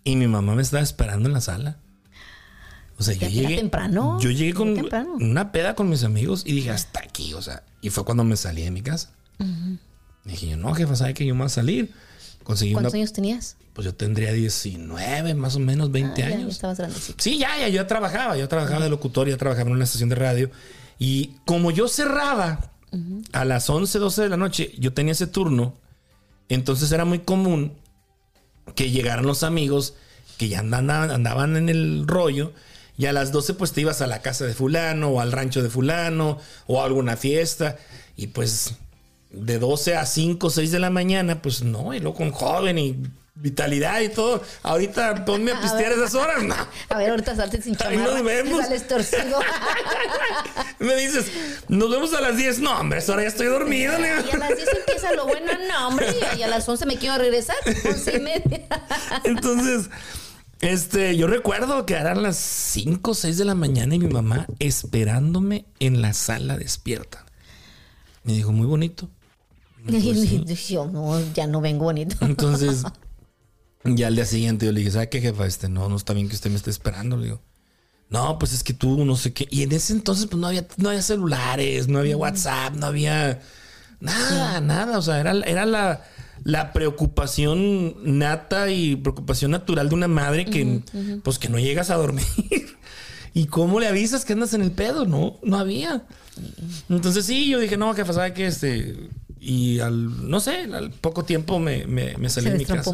[0.04, 1.78] y mi mamá me estaba esperando en la sala.
[2.98, 3.56] O sea, yo llegué.
[3.56, 4.18] temprano?
[4.20, 4.76] Yo llegué con
[5.20, 7.32] una peda con mis amigos y dije, hasta aquí.
[7.32, 9.10] O sea, y fue cuando me salí de mi casa.
[10.24, 11.92] Dije yo, no, jefa, ¿sabe que yo me voy a salir?
[12.44, 13.56] Conseguí ¿Cuántos años tenías?
[13.72, 16.42] Pues yo tendría 19, más o menos 20 ah, años.
[16.42, 17.22] Ya, estabas grandecito.
[17.22, 18.36] Sí, ya, ya, yo trabajaba.
[18.36, 20.50] Yo trabajaba de locutor, ya trabajaba en una estación de radio.
[20.98, 22.72] Y como yo cerraba
[23.32, 25.78] a las 11, 12 de la noche, yo tenía ese turno.
[26.50, 27.72] Entonces era muy común
[28.74, 29.94] que llegaran los amigos
[30.38, 32.52] que ya andaban, andaban en el rollo.
[32.96, 35.62] Y a las 12 pues te ibas a la casa de fulano o al rancho
[35.62, 37.76] de fulano o a alguna fiesta.
[38.16, 38.74] Y pues
[39.30, 42.96] de 12 a 5 6 de la mañana, pues no, y luego con joven y
[43.34, 44.42] vitalidad y todo.
[44.62, 46.42] Ahorita ponme a pistear esas horas.
[46.42, 46.54] No.
[46.88, 47.98] A ver, ahorita salte sin chamarra.
[47.98, 48.64] Ahí nos vemos.
[48.64, 49.40] Sales torcido.
[50.78, 51.26] Me dices,
[51.68, 52.60] nos vemos a las 10.
[52.60, 53.92] No, hombre, esa hora ya estoy dormido.
[53.98, 55.52] y a las 10 empieza lo bueno.
[55.68, 56.06] No, hombre.
[56.38, 57.56] Y a las 11 me quiero regresar.
[57.66, 58.66] 11 y media.
[59.24, 59.90] Entonces,
[60.60, 64.46] este, yo recuerdo que eran las 5 o 6 de la mañana y mi mamá
[64.58, 67.24] esperándome en la sala despierta.
[68.24, 69.08] Me dijo, muy bonito.
[69.86, 72.16] Pues, yo no, ya no vengo bonito.
[72.20, 72.82] Entonces,
[73.84, 75.46] ya al día siguiente yo le dije, ¿sabe qué, jefa?
[75.46, 77.16] Este, no, no está bien que usted me esté esperando.
[77.16, 77.42] Le digo,
[78.10, 79.46] no, pues es que tú no sé qué.
[79.50, 83.40] Y en ese entonces, pues no había, no había celulares, no había WhatsApp, no había
[84.00, 84.98] nada, nada.
[84.98, 86.04] O sea, era, era la,
[86.44, 90.82] la preocupación nata y preocupación natural de una madre que,
[91.22, 92.26] pues que no llegas a dormir.
[93.32, 95.06] ¿Y cómo le avisas que andas en el pedo?
[95.06, 96.04] No, no había.
[96.88, 98.46] Entonces sí, yo dije, no, jefa, ¿sabe qué?
[98.46, 99.08] Este,
[99.42, 102.92] y al, no sé, al poco tiempo me, me, salí de mi casa.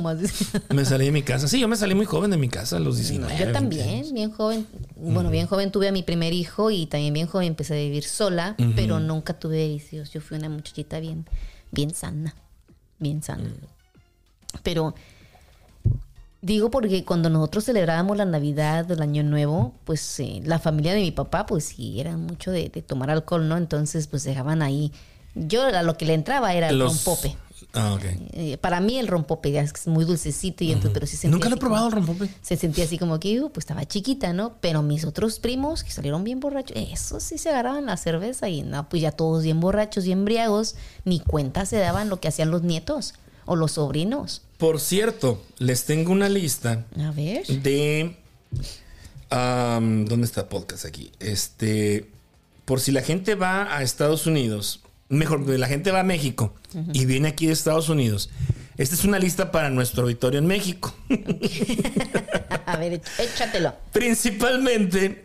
[0.73, 1.49] me salí de mi casa.
[1.49, 3.37] Sí, yo me salí muy joven de mi casa a los 19.
[3.37, 4.65] yo también, bien joven.
[4.95, 8.05] Bueno, bien joven tuve a mi primer hijo y también bien joven empecé a vivir
[8.05, 10.13] sola, pero nunca tuve vicios.
[10.13, 11.27] Yo fui una muchachita bien,
[11.73, 12.33] bien sana.
[13.01, 13.51] Bien sana.
[14.63, 14.95] Pero
[16.43, 21.01] digo porque cuando nosotros celebrábamos la Navidad, el Año Nuevo, pues eh, la familia de
[21.01, 23.57] mi papá, pues sí, era mucho de, de tomar alcohol, ¿no?
[23.57, 24.93] Entonces, pues dejaban ahí
[25.37, 27.37] yo a lo que le entraba era los, pope.
[27.79, 27.99] Ah.
[28.33, 31.51] Eh, para mí el rompope ya es muy dulcecito y entonces, pero sí sentía Nunca
[31.51, 32.31] lo he como- probado el rompope.
[32.40, 34.55] se sentía así como que, uh, pues estaba chiquita, ¿no?
[34.62, 38.62] Pero mis otros primos que salieron bien borrachos, esos sí se agarraban la cerveza y
[38.62, 42.51] no, pues ya todos bien borrachos y embriagos, ni cuenta se daban lo que hacían
[42.51, 43.12] los nietos
[43.44, 44.40] o los sobrinos.
[44.57, 47.46] Por cierto, les tengo una lista A ver.
[47.46, 48.16] de.
[49.31, 51.12] ¿Dónde está podcast aquí?
[51.20, 52.09] Este.
[52.64, 56.55] Por si la gente va a Estados Unidos, mejor, la gente va a México
[56.92, 58.31] y viene aquí de Estados Unidos.
[58.77, 60.95] Esta es una lista para nuestro auditorio en México.
[62.66, 63.75] A ver, éch- échatelo.
[63.92, 65.25] Principalmente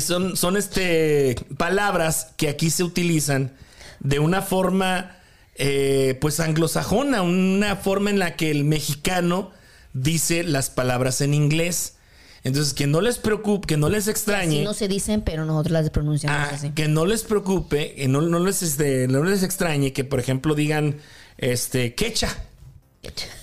[0.00, 3.52] son, son este, palabras que aquí se utilizan
[4.00, 5.16] de una forma
[5.56, 9.50] eh, pues anglosajona, una forma en la que el mexicano
[9.92, 11.96] dice las palabras en inglés.
[12.42, 14.56] Entonces, que no les preocupe, que no les extrañe.
[14.56, 16.70] Así no se dicen, pero nosotros las pronunciamos Ah, así.
[16.70, 20.54] que no les preocupe, que no, no les, este, no les extrañe que, por ejemplo,
[20.54, 20.96] digan
[21.36, 22.44] este quecha.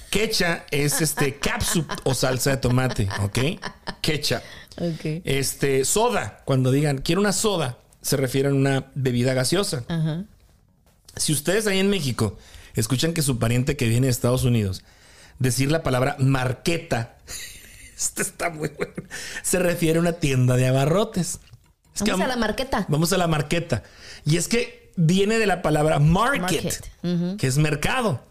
[0.09, 3.39] Quecha es este capsup o salsa de tomate, ¿ok?
[4.01, 4.41] Quecha.
[5.23, 9.83] Este, soda, cuando digan quiero una soda, se refieren a una bebida gaseosa.
[11.15, 12.37] Si ustedes ahí en México
[12.75, 14.83] escuchan que su pariente que viene de Estados Unidos
[15.39, 17.17] decir la palabra marqueta,
[17.97, 18.93] este está muy bueno,
[19.41, 21.39] se refiere a una tienda de abarrotes.
[21.95, 22.85] Es que Vamos a la marqueta.
[22.89, 23.83] Vamos a la marqueta.
[24.23, 26.85] Y es que viene de la palabra market,
[27.37, 28.21] que es mercado.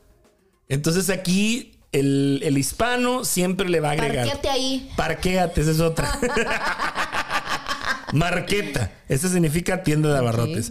[0.68, 4.26] Entonces aquí el, el hispano siempre le va a agregar.
[4.26, 4.90] Parquéate ahí.
[4.96, 6.16] Parquéate, esa es otra.
[8.12, 8.92] Marqueta.
[9.08, 10.70] Ese significa tienda de abarrotes.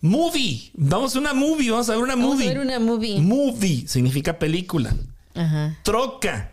[0.00, 0.70] Movie.
[0.74, 1.70] Vamos a una movie.
[1.70, 2.46] Vamos a ver una Vamos movie.
[2.46, 3.20] a ver una movie.
[3.20, 4.94] Movie significa película.
[5.34, 5.78] Ajá.
[5.82, 6.50] Troca.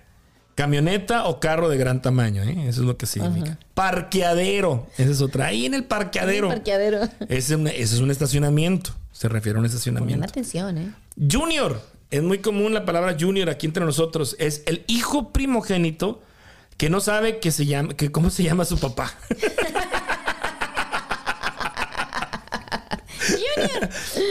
[0.55, 2.43] Camioneta o carro de gran tamaño.
[2.43, 2.67] ¿eh?
[2.67, 3.57] Eso es lo que significa.
[3.73, 4.87] Parqueadero.
[4.97, 5.47] Esa es otra.
[5.47, 6.49] Ahí en el parqueadero.
[6.49, 7.03] Parqueadero.
[7.29, 8.91] Ese, es un- ese es un estacionamiento.
[9.11, 10.25] Se refiere a un Pongan estacionamiento.
[10.27, 10.91] atención, ¿eh?
[11.31, 11.81] Junior.
[12.11, 14.35] Es muy común la palabra junior aquí entre nosotros.
[14.39, 16.21] Es el hijo primogénito
[16.77, 19.13] que no sabe que se llama, que cómo se llama su papá.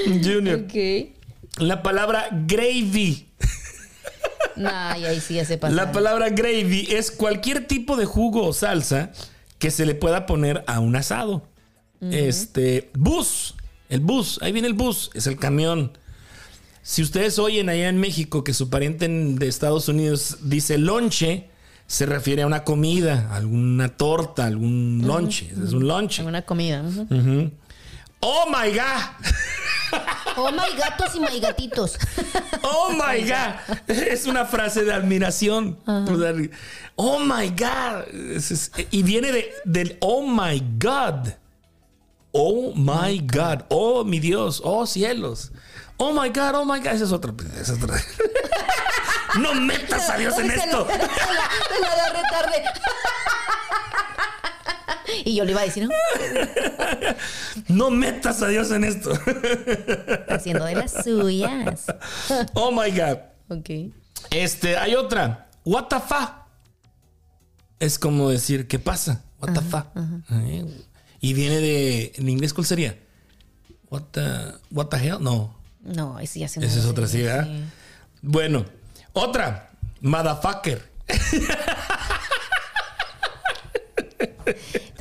[0.07, 0.25] Junior.
[0.25, 0.61] junior.
[0.65, 1.61] ok.
[1.63, 3.27] La palabra gravy.
[4.61, 5.75] Nah, y ahí sí ya se pasa.
[5.75, 9.11] La palabra gravy es cualquier tipo de jugo o salsa
[9.59, 11.47] que se le pueda poner a un asado.
[12.03, 13.55] Este, bus,
[13.91, 15.99] el bus, ahí viene el bus, es el camión.
[16.83, 21.49] Si ustedes oyen allá en México que su pariente en- de Estados Unidos dice lonche,
[21.87, 26.23] se refiere a una comida, alguna torta, algún lonche, es un lonche.
[26.23, 26.83] Una comida.
[28.21, 29.27] Oh my God.
[30.37, 31.99] Oh my gatos y my gatitos.
[32.63, 33.79] Oh my God.
[33.89, 35.79] Es una frase de admiración.
[36.97, 38.07] Oh my God.
[38.91, 41.35] Y viene de, del Oh my God.
[42.33, 43.65] Oh my God.
[43.69, 44.61] Oh mi Dios.
[44.65, 45.53] Oh cielos.
[45.97, 46.55] Oh my God.
[46.55, 46.95] Oh my God.
[46.95, 47.33] Esa es otra.
[47.61, 47.97] esa es otra.
[49.39, 50.87] No metas a Dios en Se esto.
[50.89, 52.65] Se la, se.
[55.25, 55.91] Y yo le iba a decir, ¿no?
[57.69, 59.13] No metas a Dios en esto.
[60.29, 61.87] Haciendo de las suyas.
[62.55, 63.19] Oh my God.
[63.49, 63.71] Ok.
[64.31, 65.49] Este, hay otra.
[65.65, 66.33] What the fuck.
[67.79, 69.23] Es como decir, ¿qué pasa?
[69.41, 69.87] What the fuck.
[70.33, 70.67] Eh,
[71.21, 72.13] Y viene de.
[72.17, 72.99] ¿En inglés cuál sería?
[73.91, 74.23] What the,
[74.71, 75.17] what the hell?
[75.21, 75.59] No.
[75.83, 77.23] No, ese ya se Esa es otra, sí, sí.
[77.25, 77.49] ¿verdad?
[78.23, 78.65] Bueno,
[79.13, 79.71] otra.
[80.01, 80.89] Motherfucker.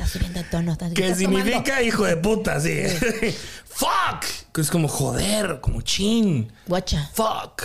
[0.10, 0.72] Estás subiendo el tono.
[0.74, 1.84] Estás, Que estás significa tomando.
[1.84, 2.82] hijo de puta, sí.
[3.66, 4.26] Fuck.
[4.54, 6.52] Que es como joder, como chin.
[6.68, 7.10] Guacha.
[7.14, 7.64] Fuck.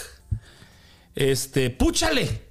[1.14, 2.42] Este, púchale.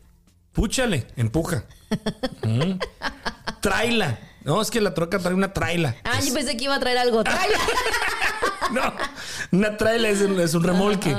[0.51, 1.07] Púchale.
[1.15, 1.63] Empuja.
[2.41, 2.79] Mm.
[3.61, 4.19] Traila.
[4.43, 5.95] No, es que la troca trae una traila.
[6.03, 7.23] Ah, yo pensé que iba a traer algo.
[7.23, 7.57] Tráela.
[8.71, 8.93] No,
[9.51, 11.15] una traila es un, es un remolque.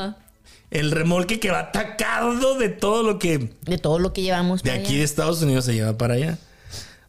[0.70, 4.62] El remolque que va atacado de todo lo que De todo lo que llevamos.
[4.62, 4.98] de para aquí allá.
[4.98, 6.38] de Estados Unidos se lleva para allá.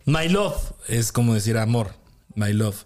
[0.05, 1.93] My love es como decir amor.
[2.35, 2.85] My love.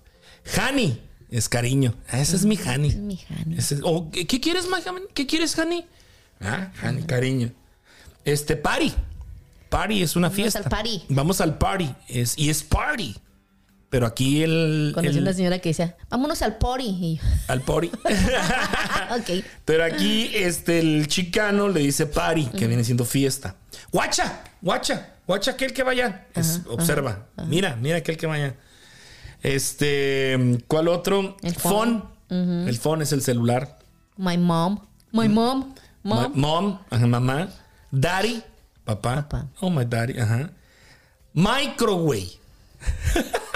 [0.57, 1.93] Honey es cariño.
[2.09, 2.95] Ah, ese es mi honey.
[2.95, 3.57] Mi honey.
[3.57, 5.03] Ese es- o, ¿qué, quieres, my honey?
[5.13, 5.85] ¿Qué quieres, honey?
[6.41, 7.51] Ah, honey, cariño.
[8.25, 8.93] Este, party.
[9.69, 10.59] Party es una fiesta.
[10.59, 11.03] al party.
[11.09, 11.93] Vamos al party.
[12.07, 13.15] Es, y es party.
[13.89, 14.91] Pero aquí el.
[14.93, 16.57] Conocí el- una señora que decía, vámonos al.
[16.79, 17.87] Y yo, al party.
[19.19, 19.43] ok.
[19.65, 23.55] Pero aquí este, el chicano le dice party, que viene siendo fiesta.
[23.91, 26.27] Guacha, guacha, guacha aquel que vaya.
[26.35, 27.25] Es- observa.
[27.47, 28.55] Mira, mira aquel que vaya.
[29.41, 31.37] Este, ¿cuál otro?
[31.41, 32.03] El phone.
[32.29, 33.79] El phone es el celular.
[34.17, 34.79] My mom.
[35.11, 35.73] My mom.
[36.03, 36.19] Mom.
[36.21, 37.49] Ma- Mom, ajá, mamá.
[37.91, 38.43] Daddy,
[38.85, 39.15] papá.
[39.27, 39.47] Papá.
[39.59, 40.51] Oh, my daddy, ajá.
[41.33, 42.29] Microwave.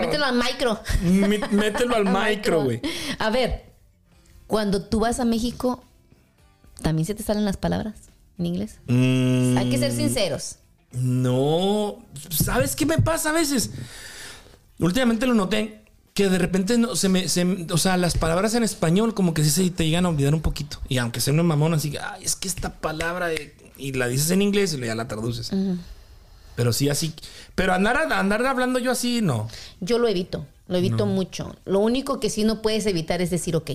[0.00, 0.80] Mételo al micro.
[1.02, 2.82] Mi- Mételo al microwave.
[3.18, 3.64] A ver,
[4.46, 5.82] cuando tú vas a México,
[6.82, 7.94] ¿También se te salen las palabras
[8.38, 8.80] en inglés?
[8.86, 10.56] Mm, Hay que ser sinceros.
[10.92, 11.96] No,
[12.30, 13.70] ¿sabes qué me pasa a veces?
[14.78, 15.82] Últimamente lo noté
[16.12, 19.42] que de repente no, se me, se o sea, las palabras en español como que
[19.42, 20.78] sí se te llegan a olvidar un poquito.
[20.88, 24.30] Y aunque sea una mamona, así, ay, es que esta palabra de- y la dices
[24.30, 25.50] en inglés y ya la traduces.
[26.56, 27.12] Pero sí así,
[27.54, 29.48] pero andar andar hablando yo así no.
[29.80, 31.54] Yo lo evito, lo evito mucho.
[31.66, 33.70] Lo único que sí no puedes evitar es decir ok.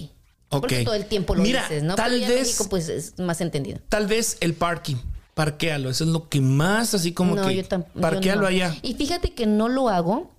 [0.50, 0.84] Porque Ok.
[0.86, 1.96] todo el tiempo lo Mira, dices, ¿no?
[1.96, 3.80] tal Pero ya en vez- México, pues es más entendido.
[3.88, 4.98] Tal vez el parking,
[5.34, 7.64] parquéalo, eso es lo que más así como no, que yo
[8.02, 8.76] parquéalo allá.
[8.82, 10.30] Y fíjate que no lo hago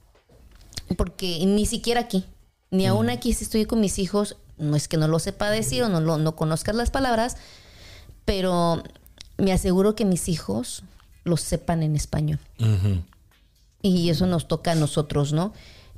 [0.99, 2.27] porque ni siquiera aquí,
[2.71, 5.83] ni aún aquí si estoy con mis hijos, no es que no lo sepa decir
[5.85, 7.37] o no, lo, no conozcas las palabras,
[8.25, 8.83] pero
[9.39, 10.83] me aseguro que mis hijos
[11.25, 12.39] lo sepan en español.
[13.83, 15.53] Y eso nos toca a nosotros, ¿no?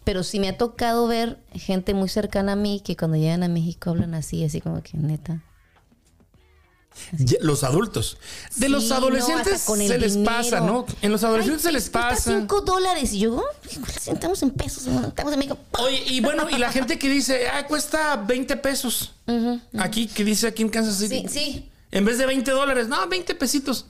[0.04, 3.48] Pero sí me ha tocado ver gente muy cercana a mí que cuando llegan a
[3.48, 5.42] México hablan así, así como que neta.
[7.40, 8.18] Los adultos.
[8.56, 10.30] De Sí, los adolescentes se les dinero.
[10.30, 10.87] pasa, ¿no?
[11.02, 12.38] En los adolescentes se les Cuesta pasa.
[12.38, 13.12] cinco dólares.
[13.12, 13.44] Y yo, "Oh,
[14.06, 15.08] estamos en pesos, ¿no?
[15.08, 15.58] estamos en México.
[15.80, 19.12] Oye, y bueno, y la gente que dice, ah, cuesta 20 pesos.
[19.76, 21.24] Aquí, que dice aquí en Kansas City.
[21.28, 21.70] Sí, sí.
[21.90, 23.87] En vez de 20 dólares, no, 20 pesitos.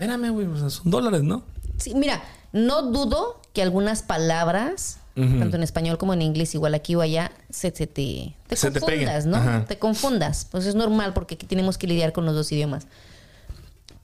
[0.00, 1.42] Espérame, güey, o sea, son dólares, ¿no?
[1.76, 2.22] Sí, mira,
[2.54, 7.30] no dudo que algunas palabras, tanto en español como en inglés, igual aquí o allá,
[7.50, 9.00] se, se te, te Se te peguen.
[9.06, 9.36] confundas, ¿no?
[9.36, 9.64] Ajá.
[9.66, 10.46] Te confundas.
[10.50, 12.86] Pues es normal porque aquí tenemos que lidiar con los dos idiomas.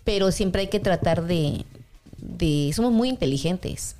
[0.04, 1.64] Pero siempre hay que tratar de...
[2.18, 3.96] de somos muy inteligentes.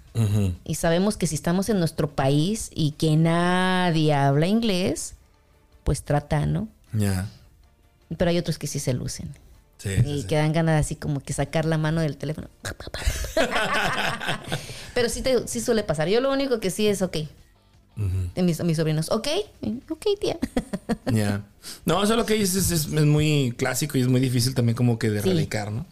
[0.64, 5.14] Y sabemos que si estamos en nuestro país y que nadie habla inglés,
[5.84, 6.68] pues trata, ¿no?
[6.92, 7.28] Ya.
[8.16, 9.30] Pero hay otros que sí se lucen.
[9.78, 10.26] Sí, Y sí, sí.
[10.26, 12.48] que dan ganas así como que sacar la mano del teléfono.
[14.94, 16.08] Pero sí, te, sí suele pasar.
[16.08, 17.16] Yo lo único que sí es ok.
[18.34, 19.26] De mis, mis sobrinos, ok,
[19.88, 20.38] ok, tía.
[21.12, 21.42] Ya.
[21.86, 24.98] No, eso lo que dices es, es muy clásico y es muy difícil también como
[24.98, 25.30] que de Sí.
[25.30, 25.86] erradicar, ¿no?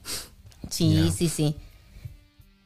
[0.70, 1.56] Sí, sí, sí.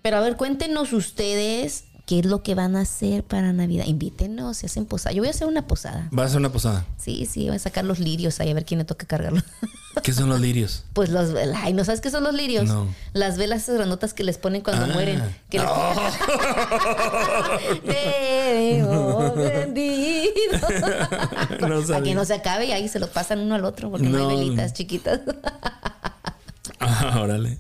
[0.03, 3.85] Pero a ver, cuéntenos ustedes qué es lo que van a hacer para Navidad.
[3.87, 5.15] Invítenos, se hacen posada.
[5.15, 6.09] Yo voy a hacer una posada.
[6.19, 6.87] Va a ser una posada.
[6.97, 9.43] Sí, sí, voy a sacar los lirios ahí a ver quién le toca cargarlo.
[10.03, 10.85] ¿Qué son los lirios?
[10.95, 12.65] Pues los, ay, ¿no sabes qué son los lirios?
[12.67, 12.87] No.
[13.13, 14.89] Las velas esas grandotas que les ponen cuando Ah.
[14.95, 15.23] mueren.
[15.51, 15.93] Que les Oh.
[17.85, 20.59] Te hemos vendido.
[21.61, 24.09] No a que no se acabe y ahí se lo pasan uno al otro porque
[24.09, 24.29] no, No.
[24.31, 25.21] hay velitas chiquitas.
[26.81, 27.59] Ah, órale.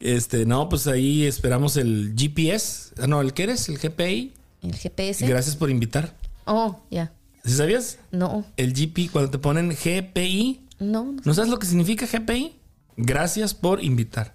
[0.00, 2.94] Este, no, pues ahí esperamos el GPS.
[2.98, 3.68] Ah, no, ¿el qué eres?
[3.68, 4.32] El GPI.
[4.62, 5.26] El GPS.
[5.26, 6.14] Gracias por invitar.
[6.46, 7.12] Oh, ya.
[7.44, 7.98] ¿Sí sabías?
[8.10, 11.22] No, El GP, cuando te ponen GPI, no, no.
[11.22, 12.56] ¿no sabes lo que significa GPI?
[12.96, 14.34] Gracias por invitar.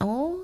[0.00, 0.38] Oh.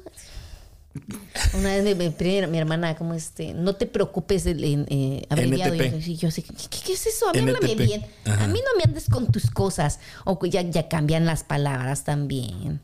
[1.54, 5.74] Una vez mi, mi mi hermana, como este, no te preocupes, el, en, eh, abreviado.
[5.74, 6.06] NTP.
[6.06, 6.52] Y yo así, ¿qué,
[6.84, 7.30] qué es eso?
[7.30, 8.04] A mí háblame bien.
[8.26, 8.44] Ajá.
[8.44, 10.00] A mí no me andes con tus cosas.
[10.24, 12.80] O ya, ya cambian las palabras también.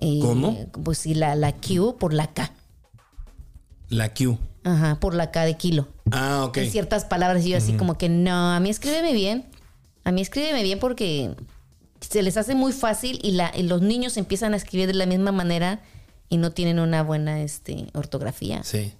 [0.00, 0.56] Eh, ¿Cómo?
[0.84, 2.50] Pues sí, la, la Q por la K.
[3.88, 4.38] La Q.
[4.64, 5.88] Ajá, por la K de kilo.
[6.10, 6.58] Ah, ok.
[6.58, 9.46] En ciertas palabras, y yo así como que no, a mí escríbeme bien.
[10.04, 11.34] A mí escríbeme bien porque
[12.00, 15.06] se les hace muy fácil y, la, y los niños empiezan a escribir de la
[15.06, 15.80] misma manera
[16.28, 18.62] y no tienen una buena este, ortografía.
[18.64, 18.92] Sí.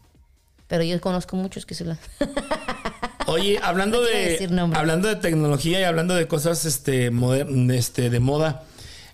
[0.66, 1.98] Pero yo conozco muchos que se la...
[3.26, 8.10] Oye, hablando No de decir hablando de tecnología y hablando de cosas este, moder- este
[8.10, 8.64] de moda,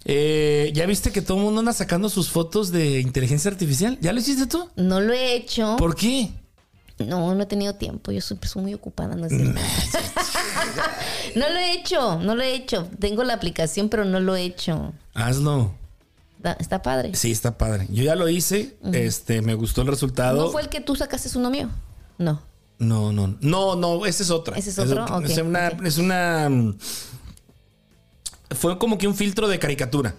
[0.08, 3.98] eh, ¿ya viste que todo el mundo anda sacando sus fotos de inteligencia artificial?
[4.00, 4.68] ¿Ya lo hiciste tú?
[4.76, 5.76] No lo he hecho.
[5.76, 6.30] ¿Por qué?
[6.98, 8.12] No, no he tenido tiempo.
[8.12, 9.16] Yo siempre soy muy ocupada.
[9.16, 9.60] No, es cierto.
[11.34, 12.88] no lo he hecho, no lo he hecho.
[13.00, 14.94] Tengo la aplicación, pero no lo he hecho.
[15.12, 15.74] Hazlo.
[16.60, 17.14] Está, padre.
[17.14, 17.88] Sí, está padre.
[17.90, 20.44] Yo ya lo hice, este, me gustó el resultado.
[20.44, 21.68] ¿No fue el que tú sacaste uno mío?
[22.18, 22.40] No.
[22.78, 24.56] No, no, no, no, esa es otra.
[24.56, 25.06] ¿Ese es otro?
[25.22, 26.78] es una, es una, mm,
[28.50, 30.14] fue como que un filtro de caricatura.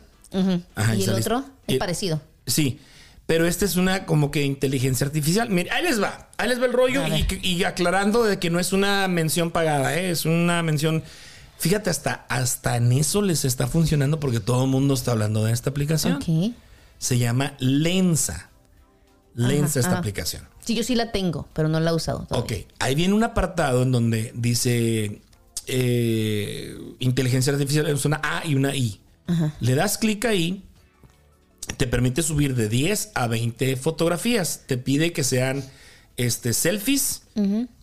[0.75, 2.21] Ajá, y el saliste- otro es y- parecido.
[2.45, 2.79] Sí,
[3.25, 5.49] pero esta es una como que inteligencia artificial.
[5.49, 8.59] Mira, ahí les va, ahí les va el rollo y, y aclarando de que no
[8.59, 10.11] es una mención pagada, ¿eh?
[10.11, 11.03] es una mención.
[11.59, 15.53] Fíjate, hasta, hasta en eso les está funcionando porque todo el mundo está hablando de
[15.53, 16.13] esta aplicación.
[16.17, 16.53] Ok.
[16.99, 18.49] Se llama Lensa.
[19.35, 19.99] Lensa esta ajá.
[19.99, 20.43] aplicación.
[20.65, 22.25] Sí, yo sí la tengo, pero no la he usado.
[22.29, 25.21] Ok, ahí viene un apartado en donde dice
[25.67, 28.99] eh, inteligencia artificial, es una A y una I.
[29.59, 30.63] Le das clic ahí,
[31.75, 34.63] te permite subir de 10 a 20 fotografías.
[34.67, 35.63] Te pide que sean
[36.15, 37.23] este, selfies,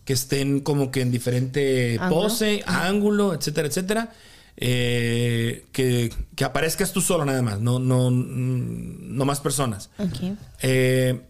[0.03, 2.21] que estén como que en diferente Ángulo.
[2.21, 4.13] pose, ángulo, etcétera, etcétera.
[4.57, 9.89] Eh, que, que aparezcas tú solo nada más, no, no, no más personas.
[10.61, 11.21] Eh,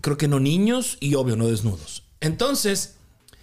[0.00, 2.04] creo que no niños y obvio no desnudos.
[2.20, 2.96] Entonces,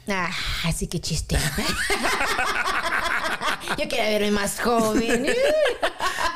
[0.07, 0.31] Ah,
[0.65, 1.37] así que chiste.
[3.77, 5.27] yo quería verme más joven.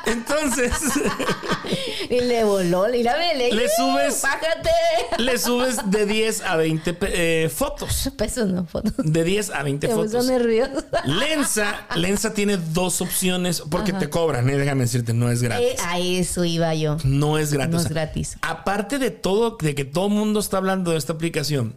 [0.06, 0.72] Entonces,
[2.10, 4.70] Y le voló, y la le, Le subes- Bájate.
[5.18, 8.10] le subes de 10 a 20 pe- eh, fotos.
[8.16, 8.92] Pesos no fotos.
[8.98, 10.26] De 10 a 20 Te puso fotos.
[10.26, 10.84] nervioso.
[11.04, 15.66] Lensa, Lensa tiene dos opciones porque te cobran, eh, déjame decirte, no es gratis.
[15.66, 16.96] Eh, a eso iba yo.
[17.04, 17.70] No es gratis.
[17.72, 18.36] No O es sea, gratis.
[18.42, 21.74] Aparte de todo, de que todo el mundo está hablando de esta aplicación,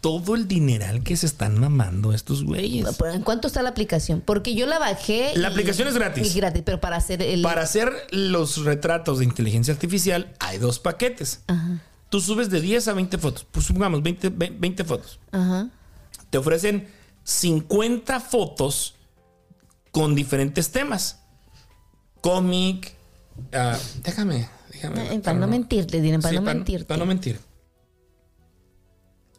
[0.00, 2.86] todo el dineral que se están mamando estos güeyes.
[3.14, 4.22] ¿En cuánto está la aplicación?
[4.24, 5.32] Porque yo la bajé.
[5.36, 6.26] La y- aplicación es gratis.
[6.28, 7.42] Es gratis, pero para hacer el.
[7.42, 11.42] Para hacer los retratos de inteligencia artificial hay dos paquetes.
[12.08, 13.46] Tú subes de 10 a 20 fotos.
[13.50, 15.20] Pues supongamos 20, ve- 20 fotos.
[15.30, 15.68] Ajá.
[16.30, 16.88] Te ofrecen
[17.24, 18.94] 50 fotos
[19.90, 21.20] con diferentes temas.
[22.22, 22.94] Cómic.
[23.52, 25.14] ah, déjame, déjame.
[25.14, 26.84] Eh, para no mentirte, para Sí, no para, mentirte.
[26.86, 27.38] para no mentir.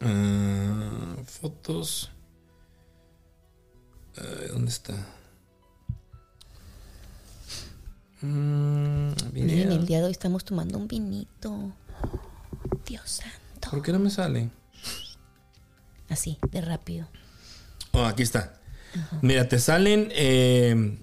[0.00, 2.10] Ah, fotos.
[4.16, 4.22] Ah,
[4.52, 4.94] ¿Dónde está?
[8.22, 11.72] Mm, Miren, el día de hoy estamos tomando un vinito.
[12.86, 13.70] Dios santo.
[13.70, 14.50] ¿Por qué no me sale?
[16.08, 17.08] Así, de rápido.
[17.92, 18.60] Oh, aquí está.
[19.22, 20.98] Mira, te salen eh,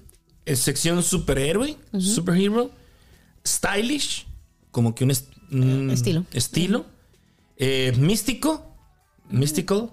[0.56, 2.72] sección superhéroe, superhero,
[3.46, 4.28] stylish,
[4.72, 6.26] como que un, est- un Estilo.
[6.34, 6.86] estilo,
[7.56, 8.76] eh, místico,
[9.30, 9.92] mystical,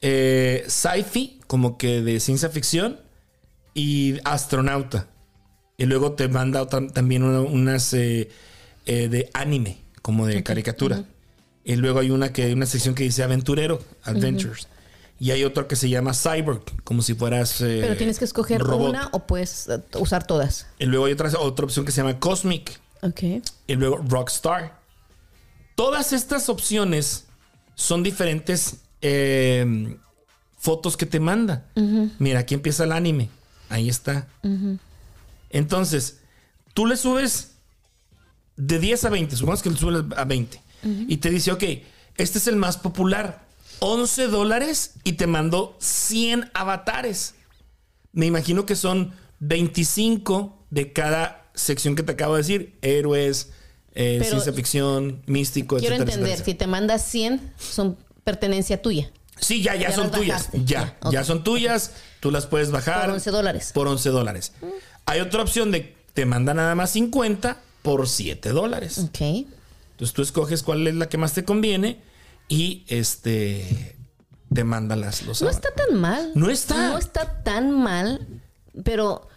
[0.00, 2.98] eh, sci-fi, como que de ciencia ficción,
[3.74, 5.06] y astronauta.
[5.80, 8.28] Y luego te manda otra- también una- unas eh,
[8.84, 11.04] eh, de anime, como de caricatura.
[11.64, 14.68] Y luego hay una que una sección que dice aventurero, adventures.
[15.18, 18.60] Y hay otra que se llama cyborg, como si fueras eh, Pero tienes que escoger
[18.60, 18.90] robot.
[18.90, 19.68] una o puedes
[19.98, 20.66] usar todas.
[20.78, 23.22] Y luego hay otra, otra opción que se llama cosmic Ok.
[23.66, 24.78] y luego Rockstar.
[25.76, 27.24] Todas estas opciones
[27.74, 29.96] son diferentes eh,
[30.58, 31.64] fotos que te manda.
[32.18, 33.30] Mira, aquí empieza el anime.
[33.70, 34.26] Ahí está.
[35.50, 36.20] Entonces,
[36.74, 37.52] tú le subes
[38.56, 40.60] de 10 a 20, supongamos que le subes a 20,
[41.08, 41.62] y te dice, ok,
[42.16, 43.46] este es el más popular,
[43.80, 47.34] 11 dólares y te mandó 100 avatares.
[48.12, 53.50] Me imagino que son 25 de cada sección que te acabo de decir, héroes,
[53.94, 59.10] eh, ciencia ficción, místico, Quiero etcétera, entender, etcétera, si te mandas 100, son pertenencia tuya.
[59.40, 60.38] Sí, ya, ya, Ya son tuyas.
[60.38, 60.58] bajaste.
[60.64, 61.26] Ya, Ya, ya ok.
[61.26, 61.92] son tuyas.
[62.20, 63.06] Tú las puedes bajar.
[63.06, 63.70] Por 11 dólares.
[63.72, 64.52] Por 11 dólares.
[65.10, 68.98] Hay otra opción de te manda nada más 50 por 7 dólares.
[68.98, 69.20] Ok.
[69.20, 72.00] Entonces tú escoges cuál es la que más te conviene
[72.48, 73.96] y este
[74.52, 76.32] te manda las los No está tan mal.
[76.34, 76.90] No está.
[76.90, 78.26] No está tan mal,
[78.84, 79.28] pero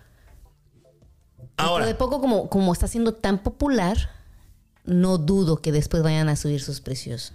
[1.58, 4.12] Ahora, de poco como, como está siendo tan popular,
[4.86, 7.34] no dudo que después vayan a subir sus precios.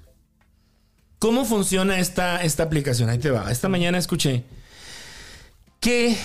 [1.18, 3.08] ¿cómo funciona esta, esta aplicación?
[3.08, 3.50] Ahí te va.
[3.50, 4.44] Esta mañana escuché
[5.80, 6.16] que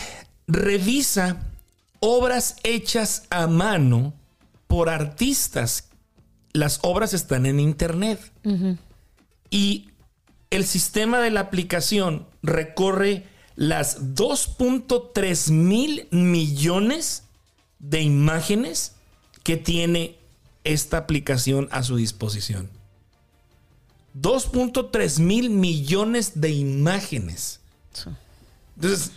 [0.47, 1.37] revisa
[2.05, 4.13] obras hechas a mano
[4.67, 5.87] por artistas.
[6.51, 8.19] Las obras están en internet.
[9.49, 9.89] Y
[10.49, 13.25] el sistema de la aplicación recorre
[13.55, 17.23] las 2.3 mil millones
[17.79, 18.95] de imágenes
[19.43, 20.17] que tiene
[20.65, 22.69] esta aplicación a su disposición.
[24.19, 27.61] 2.3 mil millones de imágenes.
[28.75, 29.11] Entonces,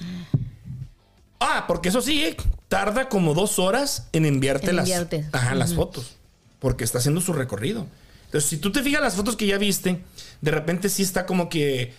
[1.41, 2.37] ah, porque eso sí, eh,
[2.69, 5.27] tarda como dos horas en enviarte, En las, enviarte.
[5.33, 6.17] ajá, las fotos,
[6.59, 7.87] porque está haciendo su recorrido.
[8.27, 10.03] Entonces, si tú te fijas las fotos que ya viste,
[10.41, 11.93] de repente sí está como que,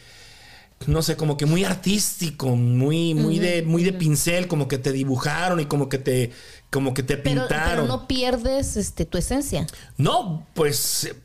[0.85, 4.91] no sé, como que muy artístico, muy, muy de, muy de pincel, como que te
[4.91, 6.31] dibujaron y como que te,
[6.69, 7.69] como que te Pero, pintaron.
[7.69, 9.65] pero no pierdes este, tu esencia.
[9.97, 11.15] No, pues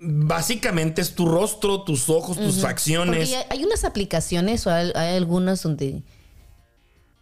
[0.00, 3.32] básicamente es tu rostro, tus ojos, tus facciones.
[3.32, 6.02] hay, hay unas aplicaciones o hay, hay algunas donde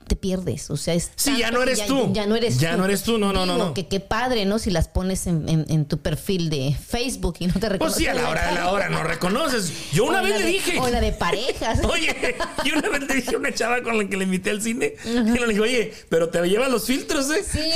[0.07, 0.71] te pierdes.
[0.71, 2.11] O sea, es Sí, ya no eres tú.
[2.13, 2.79] Ya no eres Ya tú.
[2.79, 3.75] no eres tú, no, no, no, Digo no.
[3.75, 4.59] Que qué padre, ¿no?
[4.59, 7.99] Si las pones en, en- en tu perfil de Facebook y no te Pues reconoces.
[7.99, 9.73] sí, a la hora de la hora no reconoces.
[9.93, 10.79] Yo una O vez le de- dije.
[10.79, 11.81] O la de parejas.
[11.85, 14.63] Oye, yo una vez le dije a una chava con la que le invité al
[14.63, 14.95] cine.
[15.05, 17.45] Y le dije, oye, pero te llevas los filtros, ¿eh?
[17.51, 17.61] Sí.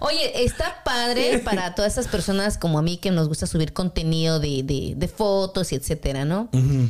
[0.00, 4.40] Oye, está padre para todas esas personas como a mí que nos gusta subir contenido
[4.40, 6.48] de, de- de fotos y etcétera, ¿no?
[6.52, 6.88] Eh,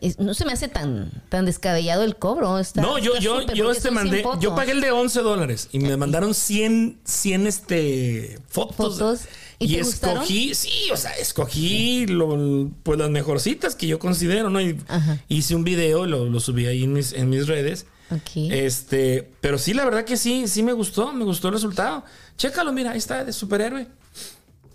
[0.00, 2.58] es- no se me hace tan, tan descabellado el cobro.
[2.58, 5.68] está- no, yo, yo, yo este son 100 mandé, yo pagué el de 11 dólares
[5.72, 8.76] y me mandaron 100, 100 este, fotos.
[8.98, 9.20] Fotos.
[9.58, 10.18] ¿Y gustaron?
[10.22, 14.60] escogí, sí, o sea, escogí lo- pues las mejorcitas que yo considero, ¿no?
[14.60, 15.22] Y Ajá.
[15.28, 17.86] hice un video, lo, lo subí ahí en mis, en mis redes.
[18.34, 22.04] Este, pero sí, la verdad que sí, sí me gustó, me gustó el resultado.
[22.36, 23.88] Chécalo, mira, ahí está, de superhéroe.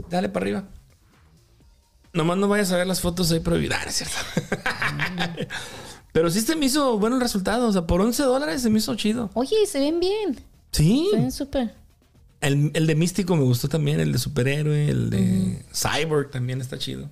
[0.09, 0.63] Dale para arriba.
[2.13, 4.15] Nomás no vayas a ver las fotos ahí prohibidas, ¿no es cierto?
[6.11, 7.67] Pero sí se me hizo bueno el resultado.
[7.67, 9.29] O sea, por 11 dólares se me hizo chido.
[9.33, 10.37] Oye, se ven bien.
[10.71, 11.07] Sí.
[11.11, 11.73] Se ven súper.
[12.41, 13.99] El, el de Místico me gustó también.
[14.01, 14.89] El de Superhéroe.
[14.89, 17.09] El de Cyborg también está chido.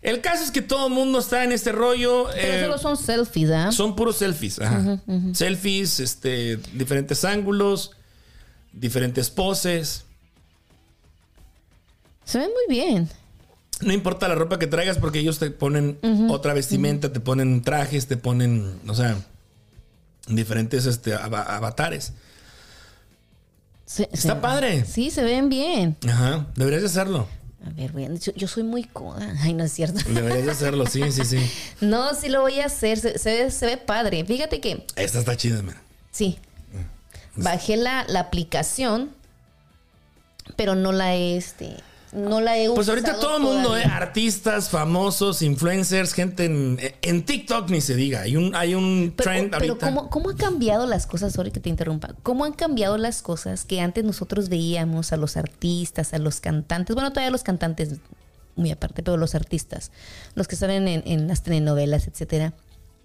[0.00, 2.26] El caso es que todo el mundo está en este rollo.
[2.34, 3.70] Pero eh, solo son selfies, ¿ah?
[3.70, 4.58] son puros selfies.
[4.60, 5.00] Ajá.
[5.32, 7.92] Selfies, este, diferentes ángulos,
[8.72, 10.04] diferentes poses.
[12.24, 13.08] Se ven muy bien.
[13.82, 15.98] No importa la ropa que traigas porque ellos te ponen
[16.30, 19.16] otra vestimenta, te ponen trajes, te ponen, o sea,
[20.28, 22.12] diferentes este, ava- avatares.
[23.86, 24.84] Se- Está se- padre.
[24.84, 25.96] Sí, se ven bien.
[26.08, 27.28] Ajá, deberías de hacerlo.
[27.66, 29.34] A ver, voy a- yo, yo soy muy coda.
[29.40, 30.00] Ay, no es cierto.
[30.08, 31.38] Deberías de hacerlo, sí, sí, sí.
[31.80, 32.98] No, sí lo voy a hacer.
[32.98, 34.24] Se, se ve, se ve padre.
[34.24, 35.80] Fíjate que Esta está chida, mira.
[36.10, 36.38] sí.
[37.34, 39.10] Bajé la, la aplicación,
[40.54, 41.76] pero no la he, este,
[42.12, 46.78] no la he Pues ahorita usado todo el mundo, eh, artistas, famosos, influencers, gente en,
[47.00, 48.20] en TikTok ni se diga.
[48.20, 49.86] Hay un, hay un Pero, trend pero ahorita.
[49.86, 51.32] ¿cómo, ¿cómo han cambiado las cosas?
[51.32, 52.14] Sorry que te interrumpa.
[52.22, 56.94] ¿Cómo han cambiado las cosas que antes nosotros veíamos a los artistas, a los cantantes?
[56.94, 57.96] Bueno, todavía los cantantes,
[58.56, 59.90] muy aparte, pero los artistas,
[60.34, 62.52] los que salen en, en las telenovelas, etcétera,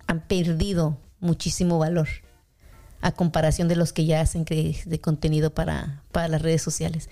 [0.07, 2.09] han perdido muchísimo valor
[2.99, 7.09] a comparación de los que ya hacen de contenido para, para las redes sociales.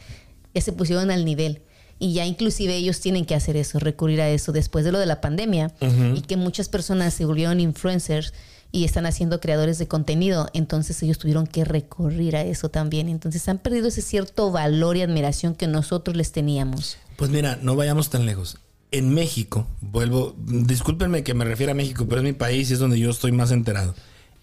[0.53, 1.61] Ya se pusieron al nivel.
[1.97, 5.05] Y ya inclusive ellos tienen que hacer eso, recurrir a eso después de lo de
[5.05, 5.71] la pandemia
[6.13, 8.33] y que muchas personas se volvieron influencers
[8.75, 13.07] y están haciendo creadores de contenido, entonces ellos tuvieron que recurrir a eso también.
[13.07, 16.97] Entonces han perdido ese cierto valor y admiración que nosotros les teníamos.
[17.15, 18.57] Pues mira, no vayamos tan lejos.
[18.91, 22.79] En México, vuelvo, discúlpenme que me refiera a México, pero es mi país y es
[22.79, 23.95] donde yo estoy más enterado.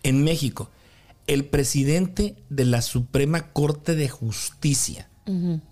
[0.02, 0.70] En México,
[1.26, 5.08] el presidente de la Suprema Corte de Justicia,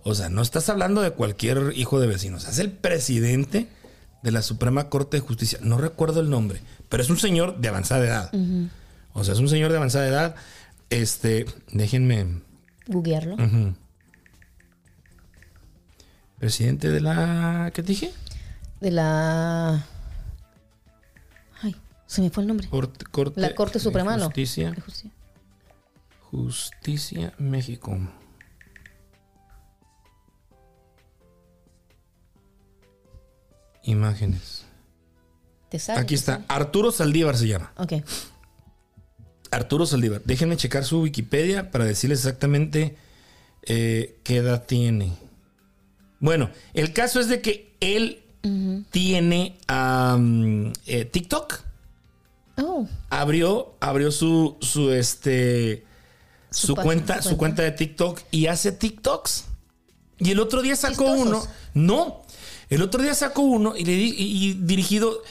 [0.03, 3.69] o sea, no estás hablando de cualquier hijo de vecinos, es el presidente
[4.23, 5.59] de la Suprema Corte de Justicia.
[5.63, 8.33] No recuerdo el nombre, pero es un señor de avanzada edad.
[9.13, 10.37] O sea, es un señor de avanzada edad.
[10.89, 12.43] Este, déjenme.
[12.87, 13.37] Googlearlo.
[16.39, 17.71] Presidente de la.
[17.75, 18.13] ¿Qué te dije?
[18.81, 19.85] De la...
[21.61, 21.77] Ay,
[22.07, 22.67] se me fue el nombre.
[22.69, 24.19] Corte, Corte La Corte de Suprema, ¿no?
[24.19, 24.75] De justicia.
[26.31, 27.99] Justicia México.
[33.91, 34.65] Imágenes.
[35.69, 36.01] ¿Te sale?
[36.01, 36.33] Aquí ¿Te está.
[36.35, 36.45] sale?
[36.49, 37.73] Arturo Saldívar se llama.
[37.77, 37.95] Ok.
[39.51, 40.23] Arturo Saldívar.
[40.25, 42.97] Déjenme checar su Wikipedia para decirles exactamente
[43.63, 45.13] eh, qué edad tiene.
[46.21, 48.23] Bueno, el caso es de que él
[48.91, 49.59] tiene
[50.87, 51.61] eh, TikTok.
[52.59, 55.85] Oh, Abrió, abrió su, su este
[56.51, 57.39] Su cuenta, su su cuenta.
[57.39, 59.45] cuenta de TikTok y hace TikToks.
[60.19, 61.43] Y el otro día sacó uno.
[61.75, 62.23] No,
[62.71, 65.23] el otro día sacó uno y le di- y, y dirigido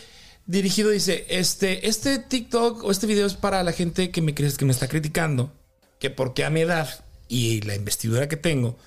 [0.45, 4.65] dirigido dice, este este TikTok o este video es para la gente que me que
[4.65, 5.51] me está criticando,
[5.99, 6.87] que porque a mi edad
[7.27, 8.77] y la investidura que tengo,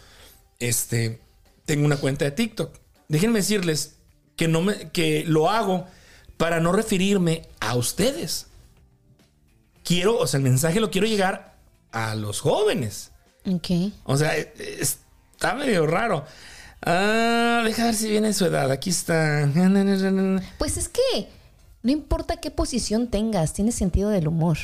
[0.59, 1.21] este
[1.65, 2.75] tengo una cuenta de TikTok.
[3.09, 3.95] Déjenme decirles
[4.37, 5.87] que no me que lo hago
[6.37, 8.47] para no referirme a ustedes.
[9.85, 11.57] Quiero, o sea, el mensaje lo quiero llegar
[11.91, 13.11] a los jóvenes.
[13.45, 13.93] ok.
[14.05, 16.25] O sea, eh, está medio raro.
[16.85, 18.71] Ah, deja ver si viene su edad.
[18.71, 19.47] Aquí está.
[20.59, 21.29] Pues es que
[21.83, 24.59] no importa qué posición tengas, tienes sentido del humor.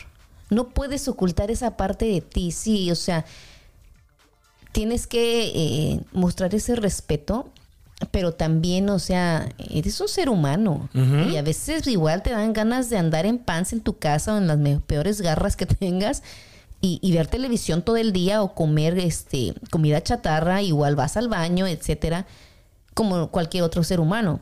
[0.51, 3.27] No puedes ocultar esa parte de ti, sí, o sea,
[4.73, 7.51] tienes que eh, mostrar ese respeto,
[8.11, 12.89] pero también, o sea, eres un ser humano y a veces igual te dan ganas
[12.89, 16.23] de andar en pants en tu casa o en las peores garras que tengas.
[16.81, 21.29] Y, y ver televisión todo el día o comer este comida chatarra, igual vas al
[21.29, 22.26] baño, etcétera,
[22.95, 24.41] como cualquier otro ser humano.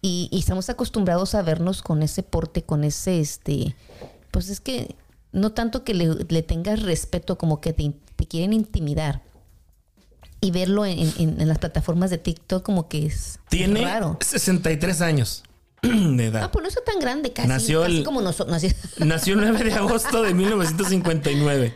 [0.00, 3.74] Y, y estamos acostumbrados a vernos con ese porte, con ese, este,
[4.30, 4.94] pues es que
[5.32, 9.22] no tanto que le, le tengas respeto como que te, te quieren intimidar.
[10.40, 14.16] Y verlo en, en- en las plataformas de TikTok como que es Tiene raro.
[14.20, 15.42] 63 años
[15.88, 16.44] de edad.
[16.44, 18.50] Ah, pues no está tan grande, casi, Nació casi el- como nosotros.
[18.50, 18.74] nació-
[19.04, 21.74] Nació el 9 de agosto de 1959.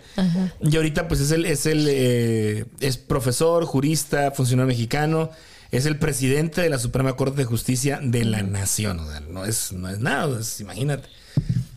[0.62, 5.30] Y ahorita pues es el, es el eh, es profesor, jurista, funcionario mexicano.
[5.72, 8.98] Es el presidente de la Suprema Corte de Justicia de la Nación.
[9.00, 11.08] O sea, no es, no es nada, es- imagínate.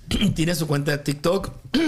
[0.35, 1.51] Tiene su cuenta de TikTok.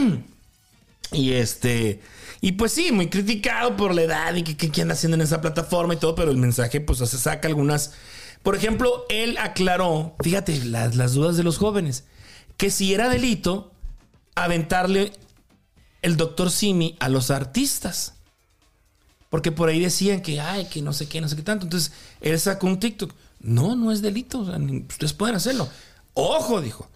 [1.11, 1.99] Y este.
[2.41, 5.21] Y pues sí, muy criticado por la edad y que, que- que anda haciendo en
[5.21, 7.93] esa plataforma y todo, pero el mensaje, pues se saca algunas.
[8.45, 12.05] Por ejemplo, él aclaró, fíjate, las, las dudas de los jóvenes,
[12.55, 13.73] que si era delito
[14.35, 15.11] aventarle
[16.01, 18.13] el doctor Simi a los artistas.
[19.29, 21.65] Porque por ahí decían que, ay, que no sé qué, no sé qué tanto.
[21.65, 21.91] Entonces,
[22.21, 23.11] él sacó un TikTok.
[23.41, 24.39] No, no es delito.
[24.41, 25.67] o sea, ni- ustedes pueden hacerlo.
[26.13, 26.87] Ojo, dijo.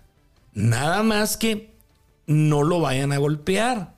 [0.53, 1.73] Nada más que
[2.27, 3.95] no lo vayan a golpear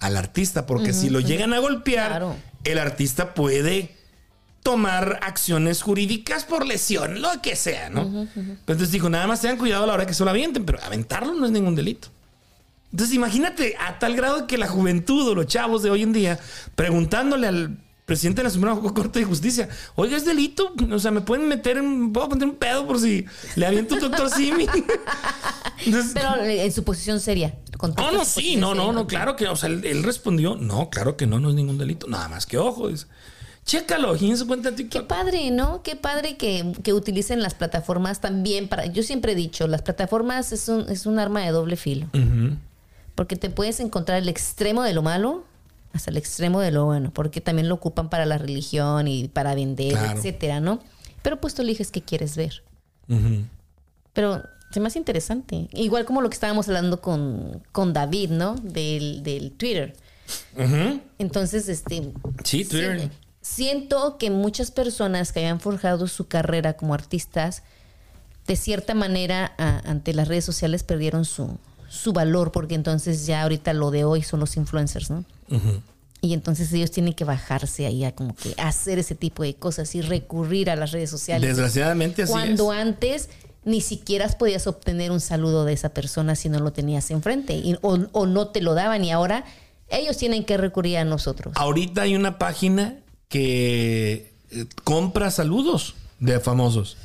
[0.00, 2.36] al artista, porque si lo llegan a golpear, Claro.
[2.64, 3.95] el artista puede
[4.66, 8.26] tomar acciones jurídicas por lesión, lo que sea, ¿no?
[8.34, 11.34] Entonces dijo, nada más tengan cuidado a la hora que se lo avienten, pero aventarlo
[11.34, 12.08] no es ningún delito.
[12.90, 16.40] Entonces imagínate a tal grado que la juventud o los chavos de hoy en día
[16.74, 21.20] preguntándole al presidente de la Suprema Corte de Justicia, oiga, es delito, o sea, me
[21.20, 24.66] pueden meter en, puedo poner un pedo por si le aviento un doctor Simi.
[25.86, 27.54] Entonces, Pero eh, en su posición seria.
[27.80, 31.16] no, no, sí, no, no, no, claro que, o sea, él, él respondió, no, claro
[31.16, 33.06] que no, no es ningún delito, nada más que ojo, dice.
[33.66, 35.06] Chécalo, y en su cuenta de Qué TikTok.
[35.08, 35.82] padre, ¿no?
[35.82, 38.86] Qué padre que, que utilicen las plataformas también para...
[38.86, 42.06] Yo siempre he dicho, las plataformas es un, es un arma de doble filo.
[43.16, 45.44] Porque te puedes encontrar el extremo de lo malo
[45.92, 47.10] hasta el extremo de lo bueno.
[47.12, 50.16] Porque también lo ocupan para la religión y para vender, Claro.
[50.18, 50.78] etcétera, ¿no?
[51.22, 52.62] Pero pues tú eliges qué quieres ver.
[54.12, 55.68] Pero se me hace interesante.
[55.72, 58.54] Igual como lo que estábamos hablando con, con David, ¿no?
[58.54, 59.96] Del, del Twitter.
[61.18, 62.12] Entonces, este...
[62.44, 63.10] Sí, Twitter.
[63.54, 67.62] Si- Siento que muchas personas que hayan forjado su carrera como artistas,
[68.46, 73.42] de cierta manera, a- ante las redes sociales perdieron su, su valor, porque entonces ya
[73.42, 75.24] ahorita lo de hoy son los influencers, ¿no?
[76.22, 79.94] Y entonces ellos tienen que bajarse ahí a como que hacer ese tipo de cosas
[79.94, 81.48] y recurrir a las redes sociales.
[81.48, 82.80] Desgraciadamente así Cuando es.
[82.80, 83.28] antes
[83.64, 87.76] ni siquiera podías obtener un saludo de esa persona si no lo tenías enfrente y-
[87.82, 89.44] o, o no te lo daban y ahora
[89.88, 91.52] ellos tienen que recurrir a nosotros.
[91.56, 92.96] Ahorita hay una página
[93.28, 96.96] que eh, compra saludos de famosos.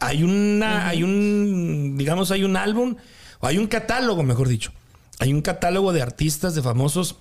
[0.00, 2.96] Hay una, hay un, digamos, hay un álbum,
[3.40, 4.72] o hay un catálogo, mejor dicho.
[5.18, 7.16] Hay un catálogo de artistas, de famosos.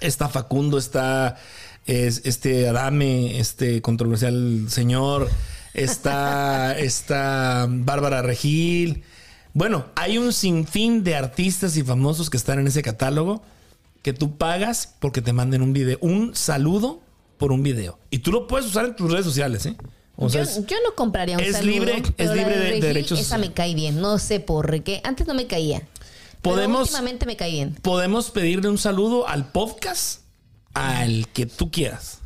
[0.00, 1.36] Está Facundo, está
[1.86, 5.28] es- este Adame, este controversial señor,
[5.74, 9.02] está, está Bárbara Regil.
[9.54, 13.42] Bueno, hay un sinfín de artistas y famosos que están en ese catálogo
[14.02, 17.00] que tú pagas porque te manden un video, un saludo
[17.38, 17.98] por un video.
[18.10, 19.76] Y tú lo puedes usar en tus redes sociales, ¿eh?
[20.16, 23.20] O sea, yo, yo no compraría un es saludo, libre- es libre de Regil, derechos.
[23.20, 25.00] Esa me cae bien, no sé por qué.
[25.04, 25.82] Antes no me caía.
[26.42, 27.74] Pero Podemos- últimamente me cae bien.
[27.82, 30.22] podemos pedirle un saludo al podcast,
[30.74, 32.18] al que tú quieras.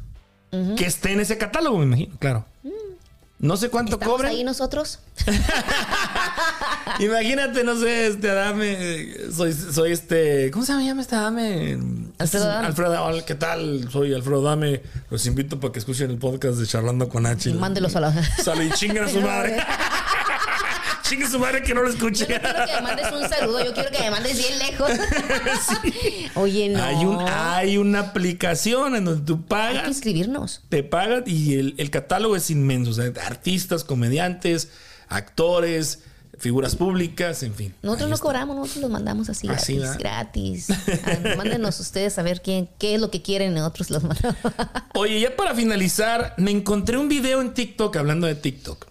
[0.76, 2.44] Que esté en ese catálogo, me imagino, claro.
[3.42, 4.30] No sé cuánto ¿Estamos cobran.
[4.32, 5.00] ahí nosotros?
[7.00, 11.76] Imagínate, no sé, este Adame, eh, soy, soy este, ¿cómo se llama este Adame?
[12.18, 12.66] Alfredo Adame.
[12.68, 13.88] Alfredo, hola, ¿qué tal?
[13.90, 14.82] Soy Alfredo Adame.
[15.10, 17.50] Los invito para que escuchen el podcast de Charlando con H.
[17.50, 19.56] Y mándelos a la- Sale y chingan a su madre.
[21.12, 22.26] Chingue su madre que no lo escuche.
[22.26, 24.90] Yo no quiero que me mandes un saludo, yo quiero que me mandes bien lejos.
[26.36, 26.82] Oye, no.
[26.82, 30.62] Hay, un, hay una aplicación en donde tú Hay que pagas, inscribirnos.
[30.70, 32.92] te pagan y el, el catálogo es inmenso.
[32.92, 34.70] O sea, artistas, comediantes,
[35.08, 35.98] actores,
[36.38, 37.74] figuras públicas, en fin.
[37.82, 39.98] Nosotros no cobramos, nosotros los mandamos así, Así, gratis, ¿verdad?
[39.98, 40.68] gratis.
[41.04, 44.38] Ah, mándenos ustedes a ver quién, qué es lo que quieren, nosotros los mandamos.
[44.94, 48.86] Oye, ya para finalizar, me encontré un video en TikTok hablando de TikTok.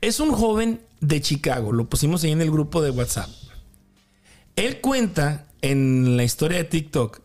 [0.00, 3.28] Es un joven de Chicago, lo pusimos ahí en el grupo de WhatsApp.
[4.56, 7.20] Él cuenta en la historia de TikTok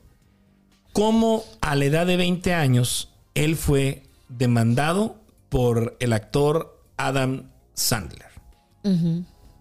[0.93, 5.17] cómo a la edad de 20 años él fue demandado
[5.49, 8.27] por el actor Adam Sandler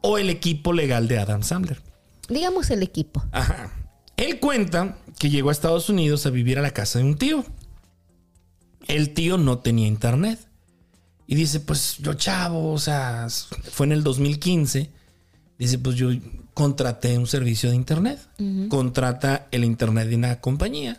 [0.01, 1.83] o el equipo legal de Adam Sandler.
[2.29, 3.25] Digamos el equipo.
[3.33, 3.73] Ajá.
[4.17, 7.45] Él cuenta que llegó a Estados Unidos a vivir a la casa de un tío.
[8.87, 10.48] El tío no tenía internet.
[11.29, 13.29] Y dice, pues yo chavo, o sea,
[13.71, 14.91] fue en el 2015.
[15.59, 16.09] Dice, pues yo
[16.55, 18.19] contraté un servicio de internet.
[18.69, 20.99] Contrata el internet de una compañía.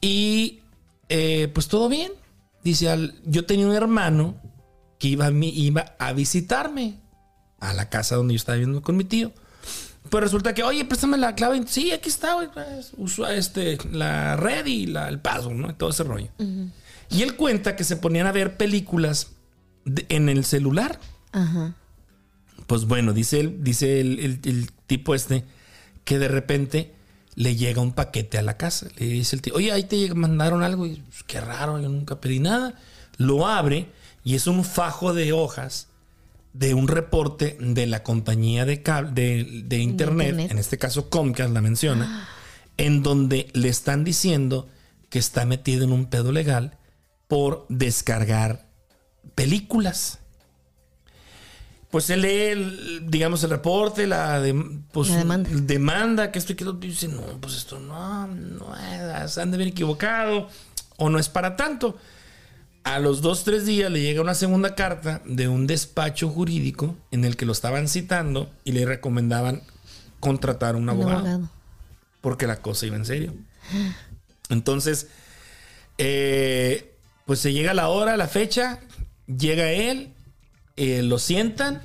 [0.00, 0.60] Y
[1.08, 2.12] eh, pues todo bien.
[2.62, 4.36] Dice, al- yo tenía un hermano
[4.98, 6.94] que iba a, mi- iba a visitarme
[7.60, 9.32] a la casa donde yo estaba viviendo con mi tío.
[10.10, 11.62] Pues resulta que, oye, préstame la clave.
[11.66, 12.48] Sí, aquí está, güey.
[12.52, 15.74] pues, usa este, la red y la- el password, ¿no?
[15.74, 16.28] Todo ese rollo.
[17.10, 19.32] Y él cuenta que se ponían a ver películas
[19.84, 20.98] de- en el celular.
[21.32, 21.74] Ajá.
[22.66, 25.44] Pues bueno, dice él, dice el, el- el tipo este
[26.04, 26.94] que de repente
[27.34, 28.88] le llega un paquete a la casa.
[28.96, 30.86] Le dice el tío, oye, ahí te mandaron algo.
[30.86, 32.74] Y pues, qué raro, yo nunca pedí nada.
[33.18, 33.88] Lo abre
[34.22, 35.88] y es un fajo de hojas
[36.52, 40.50] de un reporte de la compañía de, cab- de, de internet, internet.
[40.52, 42.28] en este caso Comcast la menciona,
[42.76, 44.68] en donde le están diciendo
[45.10, 46.78] que está metido en un pedo legal
[47.34, 48.64] por descargar
[49.34, 50.20] películas.
[51.90, 54.54] Pues él lee, el, digamos, el reporte, la, de-
[54.92, 55.50] pues, La demanda.
[55.52, 59.50] demanda, que esto y que lo dice, no, pues esto no, no, es, se han
[59.50, 60.48] de haber equivocado,
[60.96, 61.98] o no es para tanto.
[62.84, 67.24] A los dos, tres días le llega una segunda carta de un despacho jurídico en
[67.24, 69.62] el que lo estaban citando y le recomendaban
[70.20, 71.48] contratar un abogado,
[72.20, 73.34] Porque la cosa iba en serio.
[74.50, 75.08] Entonces,
[75.98, 76.93] eh,
[77.26, 78.80] pues se llega la hora, la fecha,
[79.26, 80.12] llega él,
[80.76, 81.80] eh, lo sientan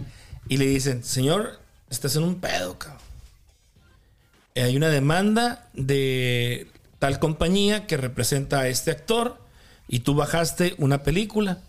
[0.48, 1.60] y le dicen, señor,
[1.90, 3.00] estás en un pedo, cabrón.
[4.56, 6.68] Hay una demanda de
[6.98, 9.40] tal compañía que representa a este actor
[9.88, 11.60] y tú bajaste una película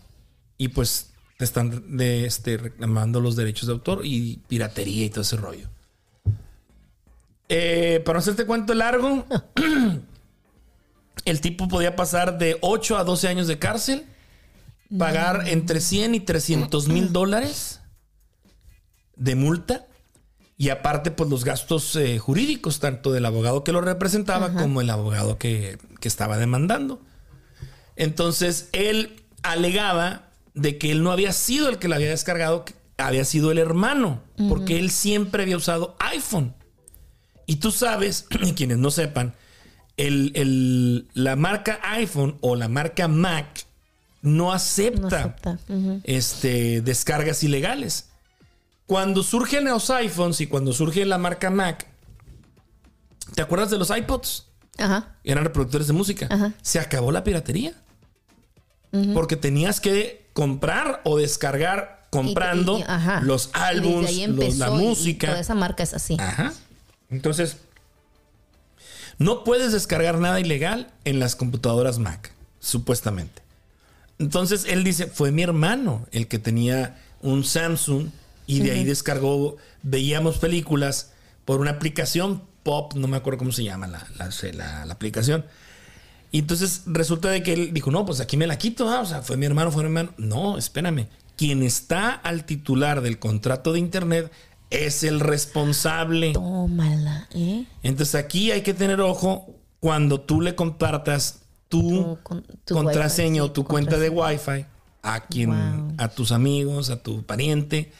[0.57, 5.37] y pues te están este, reclamando los derechos de autor y piratería y todo ese
[5.37, 5.69] rollo.
[7.49, 9.25] Eh, para no hacerte cuento largo,
[11.25, 14.05] el tipo podía pasar de 8 a 12 años de cárcel,
[14.97, 17.81] pagar entre 100 y 300 mil dólares
[19.15, 19.87] de multa
[20.61, 24.91] y aparte, pues los gastos eh, jurídicos, tanto del abogado que lo representaba como el
[24.91, 27.01] abogado que, estaba demandando.
[27.95, 32.63] Entonces, él alegaba de que él no había sido el que la había descargado,
[32.97, 36.53] había sido el hermano, porque él siempre había usado iPhone.
[37.47, 39.33] Y tú sabes, y quienes no sepan,
[40.07, 43.65] el, la marca iPhone o la marca Mac
[44.21, 45.35] no acepta,
[46.03, 48.09] este, descargas ilegales.
[48.85, 51.87] Cuando surgen los iPhones y cuando surge la marca Mac,
[53.35, 54.47] ¿te acuerdas de los iPods?
[54.77, 55.15] Ajá.
[55.23, 56.27] Eran reproductores de música.
[56.29, 56.53] Ajá.
[56.61, 57.73] Se acabó la piratería.
[59.13, 62.83] Porque tenías que comprar o descargar comprando
[63.21, 65.27] los álbumes, la música.
[65.27, 66.17] toda esa marca es así.
[66.19, 66.51] Ajá.
[67.09, 67.57] Entonces,
[69.17, 73.41] no puedes descargar nada ilegal en las computadoras Mac, supuestamente.
[74.19, 78.09] Entonces él dice, fue mi hermano el que tenía un Samsung
[78.47, 81.11] y de ahí descargó, veíamos películas
[81.45, 85.45] por una aplicación pop, no me acuerdo cómo se llama la, la, aplicación.
[86.31, 89.21] Y entonces resulta de que él dijo, no, pues aquí me la quito, o sea,
[89.21, 90.13] fue mi hermano, fue mi hermano.
[90.17, 94.31] No, espérame, quien está al titular del contrato de internet
[94.71, 96.33] es el responsable.
[96.33, 97.65] Tómala, ¿eh?
[97.83, 102.17] Entonces aquí hay que tener ojo cuando tú le compartas tu,
[102.67, 104.65] contraseña o tu cuenta de Wi-Fi
[105.03, 107.91] a quien, a tus amigos, a tu pariente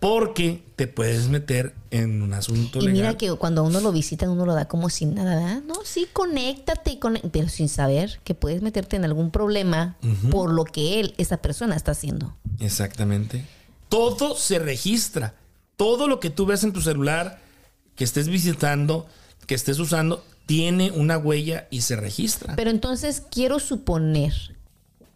[0.00, 4.46] porque te puedes meter en un asunto y mira que cuando uno lo visita, uno
[4.46, 5.62] lo da como sin nada, ¿verdad?
[5.66, 6.98] No, sí, conéctate,
[7.30, 9.96] pero sin saber que puedes meterte en algún problema
[10.30, 12.34] por lo que él, esa persona, está haciendo.
[12.60, 13.44] Exactamente.
[13.88, 15.34] Todo se registra.
[15.76, 17.40] Todo lo que tú ves en tu celular,
[17.96, 19.06] que estés visitando,
[19.46, 22.56] que estés usando, tiene una huella y se registra.
[22.56, 24.32] Pero entonces quiero suponer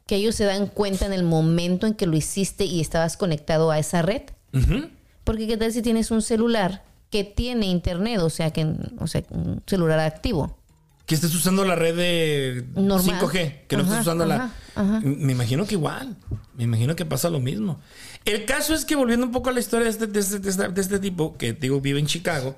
[0.07, 3.70] que ellos se dan cuenta en el momento en que lo hiciste y estabas conectado
[3.70, 4.22] a esa red.
[5.24, 8.66] Porque qué tal si tienes un celular que tiene internet, o sea, que
[8.98, 10.57] o sea, un celular activo.
[11.04, 14.52] Que estés usando la red de 5G, que no estés usando la...
[15.02, 16.16] Me imagino que igual,
[16.57, 17.80] me imagino que pasa lo mismo.
[18.26, 20.98] El caso es que volviendo un poco a la historia de este, este, este, este
[20.98, 22.56] tipo, que digo, vive en Chicago,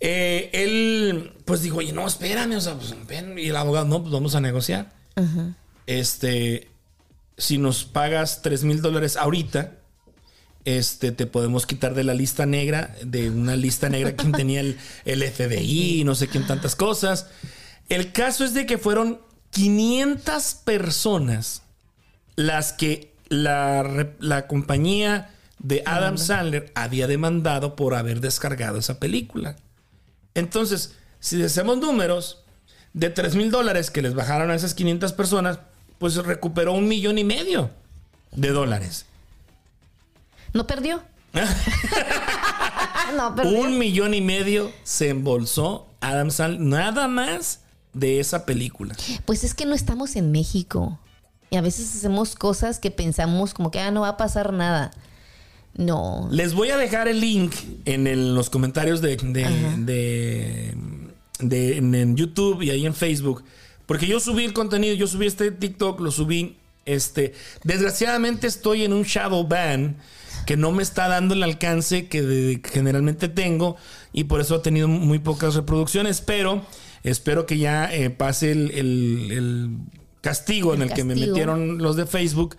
[0.00, 4.02] eh, él pues dijo, oye, no, espérame, o sea, pues ven, y el abogado, no,
[4.02, 4.92] pues vamos a negociar.
[5.86, 6.68] Este,
[7.38, 9.78] si nos pagas 3 mil dólares ahorita,
[10.66, 14.76] este, te podemos quitar de la lista negra, de una lista negra quien tenía el,
[15.06, 17.28] el FBI no sé quién tantas cosas.
[17.88, 21.62] El caso es de que fueron 500 personas
[22.36, 29.56] las que la, la compañía de Adam Sandler había demandado por haber descargado esa película.
[30.34, 32.44] Entonces, si hacemos números
[32.92, 35.58] de 3 mil dólares que les bajaron a esas 500 personas,
[35.98, 37.70] pues recuperó un millón y medio
[38.32, 39.06] de dólares.
[40.52, 41.02] ¿No perdió?
[43.16, 43.58] no perdió.
[43.60, 47.60] Un millón y medio se embolsó Adam Sandler nada más
[47.92, 48.94] de esa película.
[49.24, 50.98] Pues es que no estamos en México.
[51.50, 54.90] Y a veces hacemos cosas que pensamos como que ah, no va a pasar nada.
[55.74, 56.28] No.
[56.30, 60.74] Les voy a dejar el link en los comentarios de, de,
[61.38, 63.44] de, en, YouTube y ahí en Facebook.
[63.86, 66.56] Porque yo subí el contenido, yo subí este TikTok, lo subí.
[66.84, 67.34] Este,
[67.64, 69.96] desgraciadamente estoy en un shadow ban
[70.46, 73.76] que no me está dando el alcance que generalmente tengo
[74.14, 76.62] y por eso ha tenido muy pocas reproducciones, pero
[77.02, 79.76] espero que ya eh, pase el,
[80.20, 82.56] castigo en el que me metieron los de Facebook.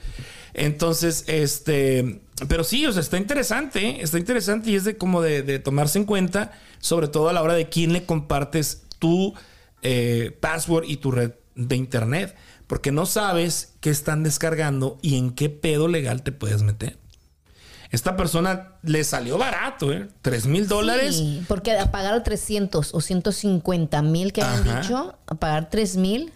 [0.53, 3.97] Entonces, este, pero sí, o sea, está interesante, ¿eh?
[4.01, 7.53] está interesante y es de como de, tomarse en cuenta, sobre todo a la hora
[7.53, 9.34] de quién le compartes tu
[9.82, 12.36] eh, password y tu red de internet,
[12.68, 16.97] porque no sabes qué están descargando y en qué pedo legal te puedes meter.
[17.91, 20.07] Esta persona le salió barato, ¿eh?
[20.22, 21.18] 3 mil dólares.
[21.18, 26.32] Sí, porque a pagar 300 o 150 mil que habían dicho, a pagar 3 mil.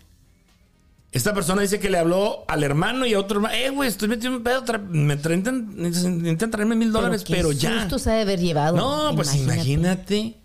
[1.14, 3.54] Esta persona dice que le habló al hermano y a otro hermano.
[3.56, 4.64] Eh, güey, estoy metido en un pedo.
[4.90, 7.88] Me intentan, intentan traerme mil dólares, qué pero, ya.
[7.98, 8.76] se ha de haber llevado.
[8.78, 10.38] No, pues imagínate.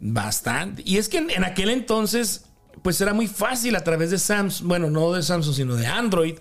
[0.00, 0.82] Bastante.
[0.86, 2.44] Y es que en, en aquel entonces,
[2.82, 4.68] pues era muy fácil a través de Samsung.
[4.68, 6.36] Bueno, no de Samsung, sino de Android,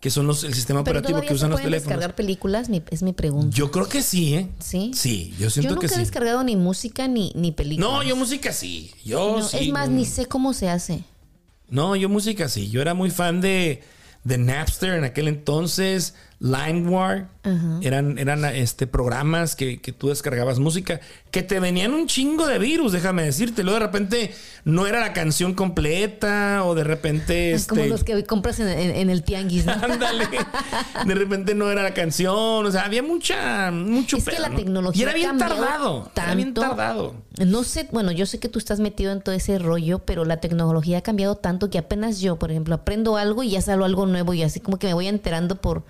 [0.00, 1.82] que son los, el sistema Pero operativo que usan los teléfonos.
[1.88, 3.54] descargar películas, Mi- es mi pregunta.
[3.54, 4.48] Yo creo que sí, ¿eh?
[4.58, 4.92] ¿Sí?
[4.94, 6.00] Sí, yo Yo siento nunca que he sí.
[6.00, 7.90] descargado ni música ni, ni películas.
[7.92, 8.90] No, yo música sí.
[9.04, 9.58] Yo No, sí.
[9.60, 9.96] es más, no.
[9.96, 11.04] ni sé cómo se hace.
[11.74, 12.70] No, yo música sí.
[12.70, 13.82] Yo era muy fan de,
[14.22, 16.14] de Napster en aquel entonces,
[16.44, 17.26] LimeWire.
[17.82, 22.58] Eran, eran este, programas que, que tú descargabas música que te venían un chingo de
[22.58, 23.62] virus, déjame decirte.
[23.62, 24.34] Luego de repente
[24.64, 27.52] no era la canción completa o de repente...
[27.52, 29.72] Es como este, los que compras en, en- en el tianguis, ¿no?
[29.82, 30.26] Ándale.
[31.06, 32.64] De repente no era la canción.
[32.66, 34.56] O sea, había mucha, mucho Es que la ¿no?
[34.56, 36.10] tecnología Y era bien tardado.
[36.16, 36.60] Era bien tanto.
[36.76, 37.14] tardado.
[37.44, 40.38] No sé, bueno, yo sé que tú estás metido en todo ese rollo, pero la
[40.38, 44.06] tecnología ha cambiado tanto que apenas yo, por ejemplo, aprendo algo y ya salgo algo
[44.06, 45.82] nuevo y así como que me voy enterando por,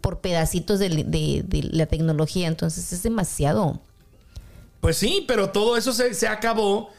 [0.00, 2.48] por pedacitos de, de- de la tecnología.
[2.48, 3.80] Entonces es demasiado.
[4.80, 6.90] Pues sí, pero todo eso se, se acabó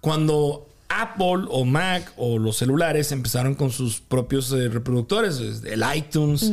[0.00, 6.50] cuando Apple o Mac o los celulares empezaron con sus propios eh, reproductores, el iTunes,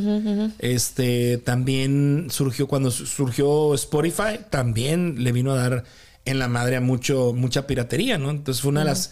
[0.60, 5.84] este también surgió cuando su- surgió Spotify, también le vino a dar
[6.26, 8.32] en la madre a mucho mucha piratería, ¿no?
[8.32, 9.12] Entonces fue una de las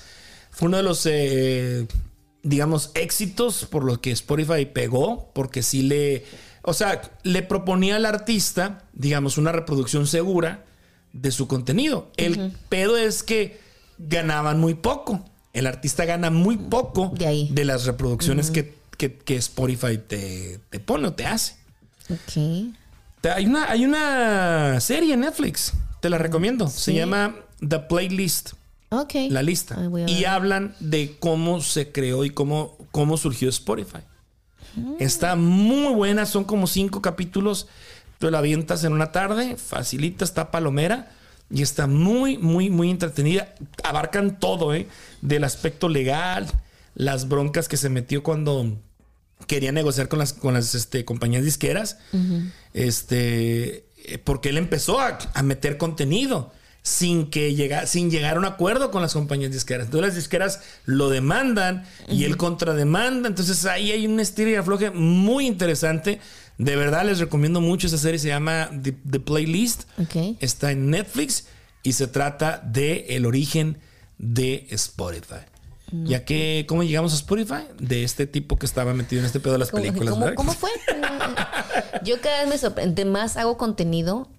[0.50, 1.88] fue uno de los eh,
[2.44, 6.26] digamos éxitos por los que Spotify pegó, porque sí le
[6.64, 10.64] o sea, le proponía al artista, digamos, una reproducción segura
[11.14, 12.12] de su contenido.
[12.18, 13.60] El pedo es que
[13.98, 15.26] ganaban muy poco.
[15.54, 17.50] El artista gana muy poco De ahí.
[17.54, 21.56] las reproducciones que, que- que Spotify te, te pone o te hace.
[22.10, 22.74] Ok.
[23.36, 26.68] Hay una, hay una serie en Netflix, te la recomiendo.
[26.70, 27.36] Se llama
[27.68, 28.54] The Playlist,
[28.90, 29.14] Ok.
[29.30, 29.78] la lista.
[30.08, 34.00] Y hablan de cómo se creó y cómo, cómo surgió Spotify.
[35.00, 37.68] Está muy buena, son como cinco capítulos.
[38.20, 41.12] Tú la avientas en una tarde, facilita, está palomera
[41.50, 43.54] y está muy, muy, muy entretenida.
[43.84, 44.88] Abarcan todo, ¿eh?
[45.22, 46.48] Del aspecto legal,
[46.96, 48.78] las broncas que se metió cuando
[49.48, 51.98] quería negociar con las, con las este, compañías disqueras.
[52.74, 56.54] Este, eh, porque él empezó a, a meter contenido
[56.84, 59.86] sin que llega, sin llegar a un acuerdo con las compañías disqueras.
[59.86, 63.28] Entonces las disqueras lo demandan y él contrademanda.
[63.30, 66.20] Entonces ahí hay un estilo y afloje muy interesante.
[66.58, 68.18] De verdad les recomiendo mucho esa serie.
[68.20, 69.84] Se llama The, The Playlist.
[70.00, 70.38] Ok.
[70.40, 71.46] Está en Netflix
[71.84, 73.78] y se trata de el origen
[74.18, 75.46] de Spotify.
[76.06, 77.64] Ya que, ¿cómo llegamos a Spotify?
[77.78, 80.14] De este tipo que estaba metido en este pedo de las ¿Cómo, películas.
[80.14, 80.70] cómo- cómo fue?
[82.06, 84.30] Yo cada vez me sorprendo, más hago contenido,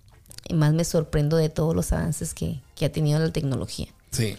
[0.49, 3.89] y más me sorprendo de todos los avances que, que ha tenido la tecnología.
[4.11, 4.37] Sí.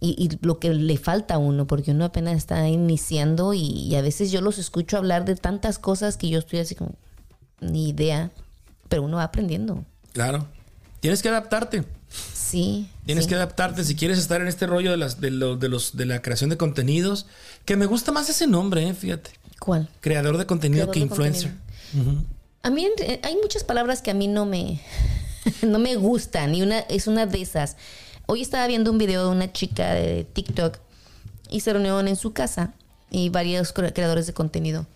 [0.00, 3.94] Y, y lo que le falta a uno, porque uno apenas está iniciando y, y
[3.96, 6.94] a veces yo los escucho hablar de tantas cosas que yo estoy así como,
[7.60, 8.30] ni idea,
[8.88, 9.84] pero uno va aprendiendo.
[10.12, 10.46] Claro.
[11.00, 11.84] Tienes que adaptarte.
[12.32, 12.88] Sí.
[13.06, 13.28] Tienes sí.
[13.30, 16.06] que adaptarte si quieres estar en este rollo de las de, lo- de los de
[16.06, 17.26] la creación de contenidos,
[17.64, 19.30] que me gusta más ese nombre, eh, fíjate.
[19.58, 19.88] ¿Cuál?
[20.00, 21.54] Creador de contenido Creador que de influencer.
[22.62, 22.86] A mí
[23.22, 24.80] hay muchas palabras que a mí no me,
[25.62, 27.76] no me gustan y una es una de esas.
[28.26, 30.78] Hoy estaba viendo un video de una chica de TikTok
[31.50, 32.72] y se reunieron en su casa
[33.10, 34.86] y varios cre- creadores de contenido.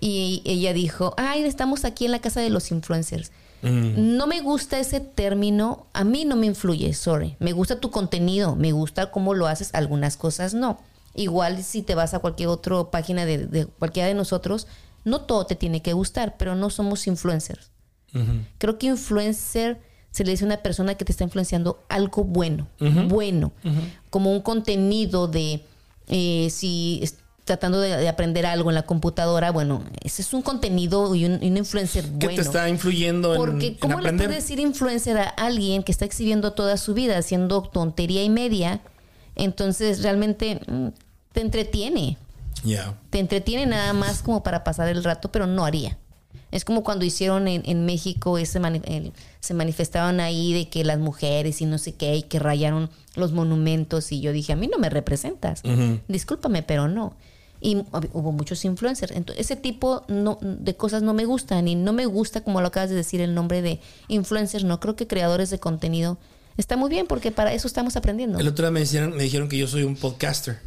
[0.00, 3.30] Y ella dijo, ay, estamos aquí en la casa de los influencers.
[3.62, 7.36] No me gusta ese término, a mí no me influye, sorry.
[7.38, 10.80] Me gusta tu contenido, me gusta cómo lo haces, algunas cosas no.
[11.14, 14.66] Igual si te vas a cualquier otra página de, de cualquiera de nosotros,
[15.04, 17.70] no todo te tiene que gustar, pero no somos influencers.
[18.58, 22.68] Creo que influencer se le dice a una persona que te está influenciando algo bueno,
[23.08, 23.52] bueno,
[24.10, 25.64] como un contenido de
[26.08, 27.02] eh, si
[27.44, 31.42] tratando de, de aprender algo en la computadora, bueno, ese es un contenido y un,
[31.42, 32.34] influencer Que bueno.
[32.36, 34.28] te está influyendo en, Porque en ¿cómo le aprender.
[34.28, 38.80] puedes decir influencer a alguien que está exhibiendo toda su vida haciendo tontería y media?
[39.34, 40.88] Entonces realmente mm,
[41.32, 42.16] te entretiene.
[42.64, 42.94] Ya.
[43.10, 45.98] Te entretiene nada más como para pasar el rato, pero no haría.
[46.52, 50.84] Es como cuando hicieron en, en México, ese mani- el- se manifestaban ahí de que
[50.84, 54.12] las mujeres y no sé qué, y que rayaron los monumentos.
[54.12, 55.62] Y yo dije, a mí no me representas.
[56.08, 57.16] Discúlpame, pero no.
[57.60, 59.12] Y hub- hubo muchos influencers.
[59.12, 61.66] Entonces, ese tipo no, de cosas no me gustan.
[61.68, 64.64] Y no me gusta, como lo acabas de decir, el nombre de influencers.
[64.64, 66.18] No creo que creadores de contenido
[66.56, 68.38] está muy bien, porque para eso estamos aprendiendo.
[68.38, 68.80] El otro día me
[69.16, 70.58] me dijeron que yo soy un podcaster.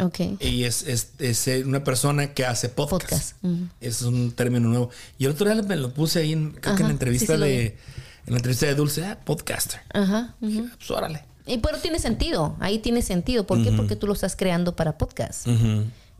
[0.00, 0.20] Ok.
[0.40, 3.36] Y es, es, es, eh, una persona que hace podcast.
[3.80, 4.90] Es un término nuevo.
[5.18, 7.42] Y el otro día me lo puse ahí, en, creo que en la entrevista sí,
[7.42, 7.78] sí de.
[8.26, 9.80] En la entrevista de Dulce, ah, podcaster.
[9.92, 10.34] Ajá.
[10.40, 11.24] Dije, Pues órale.
[11.46, 13.46] Y pero tiene sentido, ahí tiene sentido.
[13.46, 13.72] ¿Por qué?
[13.72, 15.48] Porque tú lo estás creando para podcast.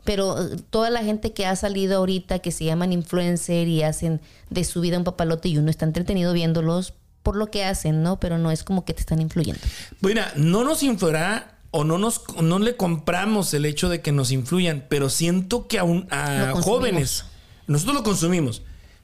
[0.03, 4.19] Pero eh, toda la gente que ha salido ahorita, que se llaman influencer y hacen
[4.49, 8.19] de su vida un papalote y uno está entretenido viéndolos por lo que hacen, ¿no?
[8.19, 9.61] Pero no es como que te están influyendo.
[10.01, 14.31] Bueno, no nos influirá o no nos no le compramos el hecho de que nos
[14.31, 17.25] influyan, pero siento que a, un- a jóvenes,
[17.67, 18.61] nosotros lo consumimos,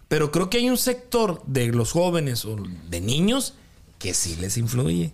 [0.07, 2.57] pero creo que hay un sector de los jóvenes o
[2.89, 3.53] de niños
[3.99, 5.13] que sí les influye.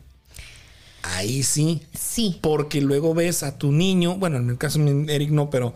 [1.04, 1.82] Ahí sí.
[1.94, 2.38] Sí.
[2.42, 5.74] Porque luego ves a tu niño, bueno, en el caso de Eric no, pero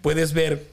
[0.00, 0.68] puedes ver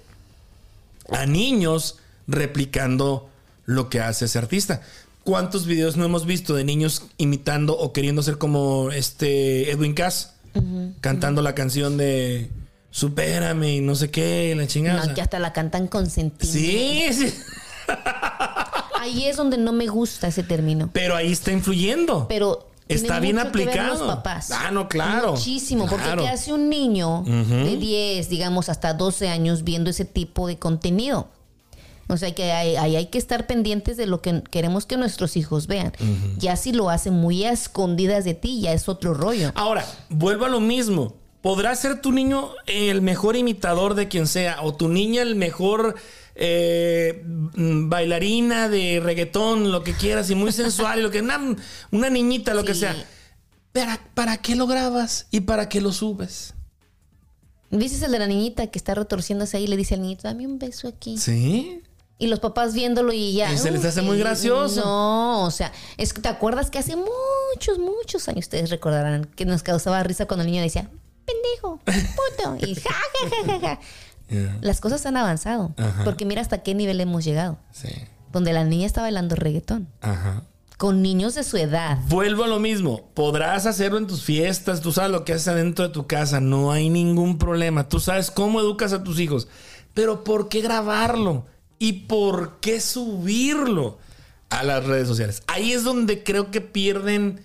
[1.10, 3.30] a niños replicando
[3.66, 4.82] lo que hace ese artista.
[5.24, 10.34] ¿Cuántos videos no hemos visto de niños imitando o queriendo ser como este Edwin Cass?
[11.02, 12.52] Cantando la canción de
[12.92, 15.06] Supérame y no sé qué, la chingada.
[15.06, 17.14] No, que hasta la cantan con sentimiento.
[17.14, 17.34] sí, sí.
[19.00, 20.90] Ahí es donde no me gusta ese término.
[20.92, 22.28] Pero ahí está influyendo.
[22.28, 24.06] Pero Está bien aplicado.
[24.06, 24.52] los papás.
[24.52, 25.34] Ah, no, claro.
[25.34, 26.06] Muchísimo, porque.
[26.18, 31.30] ¿qué hace un niño de 10, digamos, hasta 12 años viendo ese tipo de contenido?
[32.08, 35.36] O sea que ahí hay, hay que estar pendientes de lo que queremos que nuestros
[35.36, 35.92] hijos vean.
[36.38, 39.52] Ya si lo hacen muy a escondidas de ti, ya es otro rollo.
[39.56, 41.16] Ahora, vuelvo a lo mismo.
[41.42, 45.96] Podrá ser tu niño el mejor imitador de quien sea, o tu niña el mejor
[46.36, 51.56] eh, bailarina de reggaetón, lo que quieras, y muy sensual, y lo que una,
[51.92, 52.96] una niñita, lo que sea.
[53.72, 56.54] ¿Para, ¿Para qué lo grabas y para qué lo subes?
[57.70, 60.48] Dices el de la niñita que está retorciéndose ahí y le dice al niñito, dame
[60.48, 61.18] un beso aquí.
[61.18, 61.82] Sí.
[62.20, 63.54] Y los papás viéndolo y ya.
[63.54, 64.82] Y se les hace "Uy, muy gracioso".
[64.84, 69.46] No, o sea, es que te acuerdas que hace muchos, muchos años, ustedes recordarán, que
[69.46, 70.90] nos causaba risa cuando el niño decía,
[71.26, 73.80] pendejo, puto, y ja, ja, ja, ja, ja.
[74.30, 74.58] Yeah.
[74.62, 75.74] Las cosas han avanzado.
[75.78, 76.04] Ajá.
[76.04, 77.60] Porque mira hasta qué nivel hemos llegado.
[77.72, 77.88] Sí.
[78.34, 79.88] Donde la niña está bailando reggaetón.
[80.02, 80.44] Ajá.
[80.78, 81.98] Con niños de su edad.
[82.10, 83.10] Vuelvo a lo mismo.
[83.14, 84.82] Podrás hacerlo en tus fiestas.
[84.82, 86.42] Tú sabes lo que haces adentro de tu casa.
[86.42, 87.88] No hay ningún problema.
[87.88, 89.48] Tú sabes cómo educas a tus hijos.
[89.94, 91.46] Pero ¿por qué grabarlo?
[91.80, 93.98] ¿Y por qué subirlo
[94.50, 95.44] a las redes sociales?
[95.48, 97.44] Ahí es donde creo que pierden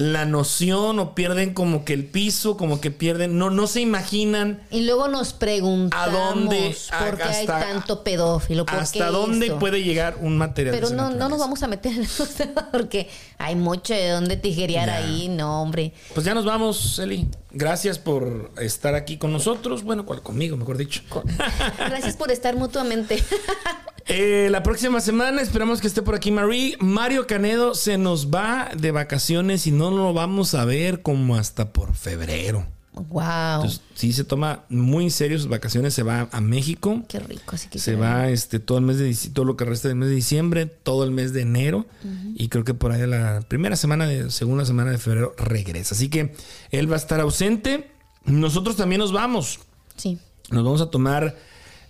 [0.00, 4.62] la noción o pierden como que el piso, como que pierden, no, no se imaginan
[4.70, 6.74] Y luego nos preguntamos ¿A dónde?
[6.98, 8.64] por qué hay Hasta- tanto pedófilo.
[8.64, 9.58] ¿Por hasta qué dónde esto?
[9.58, 10.74] puede llegar un material.
[10.74, 14.88] Pero no, no nos vamos a meter en temas porque hay mucho de dónde tijerear
[14.88, 15.28] ahí.
[15.28, 15.92] No, hombre.
[16.14, 17.28] Pues ya nos vamos, Eli.
[17.50, 19.82] Gracias por estar aquí con nosotros.
[19.82, 21.02] Bueno, conmigo, mejor dicho.
[21.78, 23.22] Gracias por estar mutuamente.
[24.06, 26.76] Eh, la próxima semana esperamos que esté por aquí Marie.
[26.80, 31.72] Mario Canedo se nos va de vacaciones y no lo vamos a ver como hasta
[31.72, 32.66] por febrero.
[32.92, 33.56] wow.
[33.56, 35.94] Entonces, sí se toma muy en serio sus vacaciones.
[35.94, 37.02] Se va a México.
[37.08, 37.54] Qué rico.
[37.54, 40.08] Así que Se va este todo el mes de todo lo que resta del mes
[40.08, 41.86] de diciembre, todo el mes de enero
[42.34, 45.94] y creo que por ahí la primera semana de segunda semana de febrero regresa.
[45.94, 46.34] Así que
[46.70, 47.90] él va a estar ausente.
[48.24, 49.60] Nosotros también nos vamos.
[49.96, 50.18] Sí.
[50.50, 51.36] Nos vamos a tomar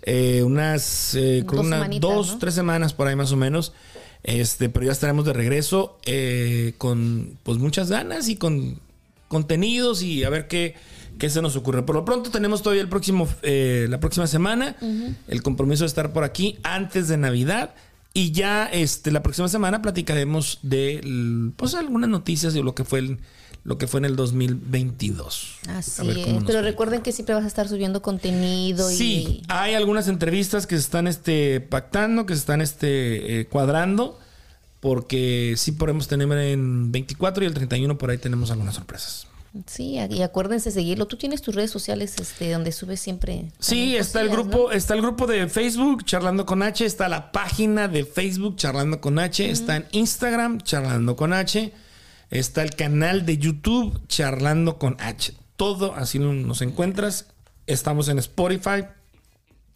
[0.03, 2.37] eh, unas, eh, Dos semanitas, dos, ¿no?
[2.39, 3.73] tres semanas por ahí más o menos.
[4.23, 8.79] Este, pero ya estaremos de regreso eh, con pues muchas ganas y con
[9.27, 10.75] contenidos y a ver qué,
[11.17, 11.83] qué se nos ocurre.
[11.83, 14.75] Por lo pronto tenemos todavía el próximo, eh, la próxima semana
[15.27, 17.73] el compromiso de estar por aquí antes de Navidad.
[18.13, 22.99] Y ya este, la próxima semana platicaremos de pues, algunas noticias de lo que fue
[22.99, 23.19] el,
[23.63, 25.59] lo que fue en el 2022.
[25.69, 26.43] Así es.
[26.45, 30.75] Pero recuerden que siempre vas a estar subiendo contenido Sí, y hay algunas entrevistas que
[30.75, 34.19] se están este, pactando, que se están este, eh, cuadrando,
[34.79, 39.27] porque sí podemos tener en 24 y el 31 por ahí tenemos algunas sorpresas.
[39.67, 41.05] sí, y acuérdense seguirlo.
[41.05, 43.51] Tú tienes tus redes sociales este donde subes siempre.
[43.59, 47.87] Sí, está el grupo, está el grupo de Facebook Charlando con H, está la página
[47.87, 51.71] de Facebook Charlando con H, está en Instagram Charlando con H,
[52.31, 55.33] está el canal de YouTube Charlando con H.
[55.57, 57.27] Todo así nos encuentras.
[57.67, 58.85] Estamos en Spotify,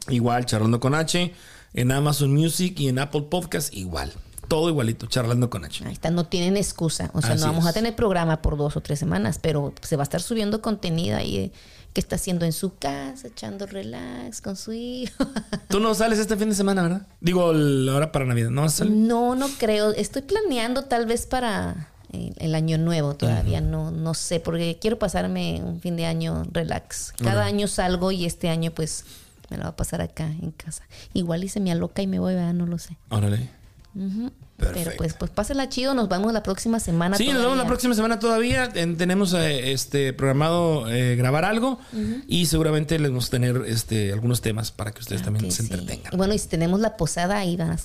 [0.10, 1.34] igual Charlando con H,
[1.74, 4.12] en Amazon Music y en Apple Podcast igual.
[4.48, 5.86] Todo igualito, Charlando con H.
[5.86, 7.12] Ahí está, no tienen excusa.
[7.14, 7.72] O sea, Así no vamos es.
[7.72, 11.18] a tener programa por dos o tres semanas, pero se va a estar subiendo contenido
[11.18, 11.52] ahí eh,
[11.94, 15.26] que está haciendo en su casa, echando relax con su hijo.
[15.70, 17.08] Tú no sales este fin de semana, ¿verdad?
[17.22, 18.50] Digo, la hora para Navidad.
[18.50, 18.94] ¿No vas a salir?
[18.94, 19.92] No, no creo.
[19.92, 21.90] Estoy planeando tal vez para
[22.38, 23.62] el, año nuevo todavía.
[23.62, 27.14] No, no sé, porque quiero pasarme un fin de año relax.
[27.22, 29.06] Cada año salgo y este año pues
[29.50, 30.84] me lo va a pasar acá en casa.
[31.14, 32.54] Igual y se me aloca y me voy, ¿verdad?
[32.54, 32.98] No lo sé.
[33.10, 33.50] Órale.
[34.58, 37.18] Pero pues, pues pásenla chido, nos vemos la próxima semana.
[37.18, 37.68] Sí, nos vemos la todavía.
[37.68, 38.70] próxima semana todavía.
[38.76, 41.80] En- tenemos eh, este programado eh, grabar algo
[42.28, 45.64] y seguramente les vamos a tener este algunos temas para que ustedes también Que se
[45.64, 45.74] sí.
[45.74, 46.14] entretengan.
[46.14, 47.78] Y bueno, y si tenemos la posada ahí van a,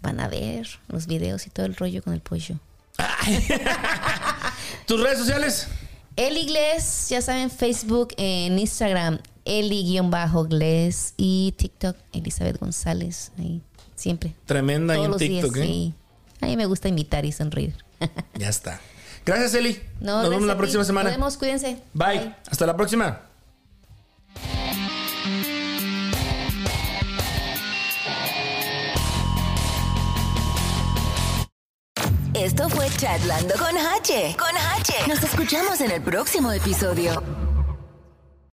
[0.00, 2.56] van a ver los videos y todo el rollo con el pollo.
[4.86, 5.68] ¿Tus redes sociales?
[6.16, 13.30] El Iglés, ya saben, Facebook, en Instagram, Eli-Gles y TikTok, Elizabeth González.
[13.38, 13.62] Ahí,
[13.94, 14.34] siempre.
[14.46, 15.66] Tremenda Todos en los días, TikTok, ¿eh?
[15.66, 15.94] sí.
[16.40, 17.74] A mí me gusta imitar y sonreír.
[18.38, 18.80] Ya está.
[19.26, 19.80] Gracias, Eli.
[20.00, 21.10] No, Nos vemos la próxima semana.
[21.10, 21.82] Nos vemos, cuídense.
[21.92, 22.34] Bye.
[22.50, 23.27] Hasta la próxima.
[32.40, 34.36] Esto fue Chatlando con H.
[34.38, 34.92] Con H.
[35.08, 37.47] Nos escuchamos en el próximo episodio.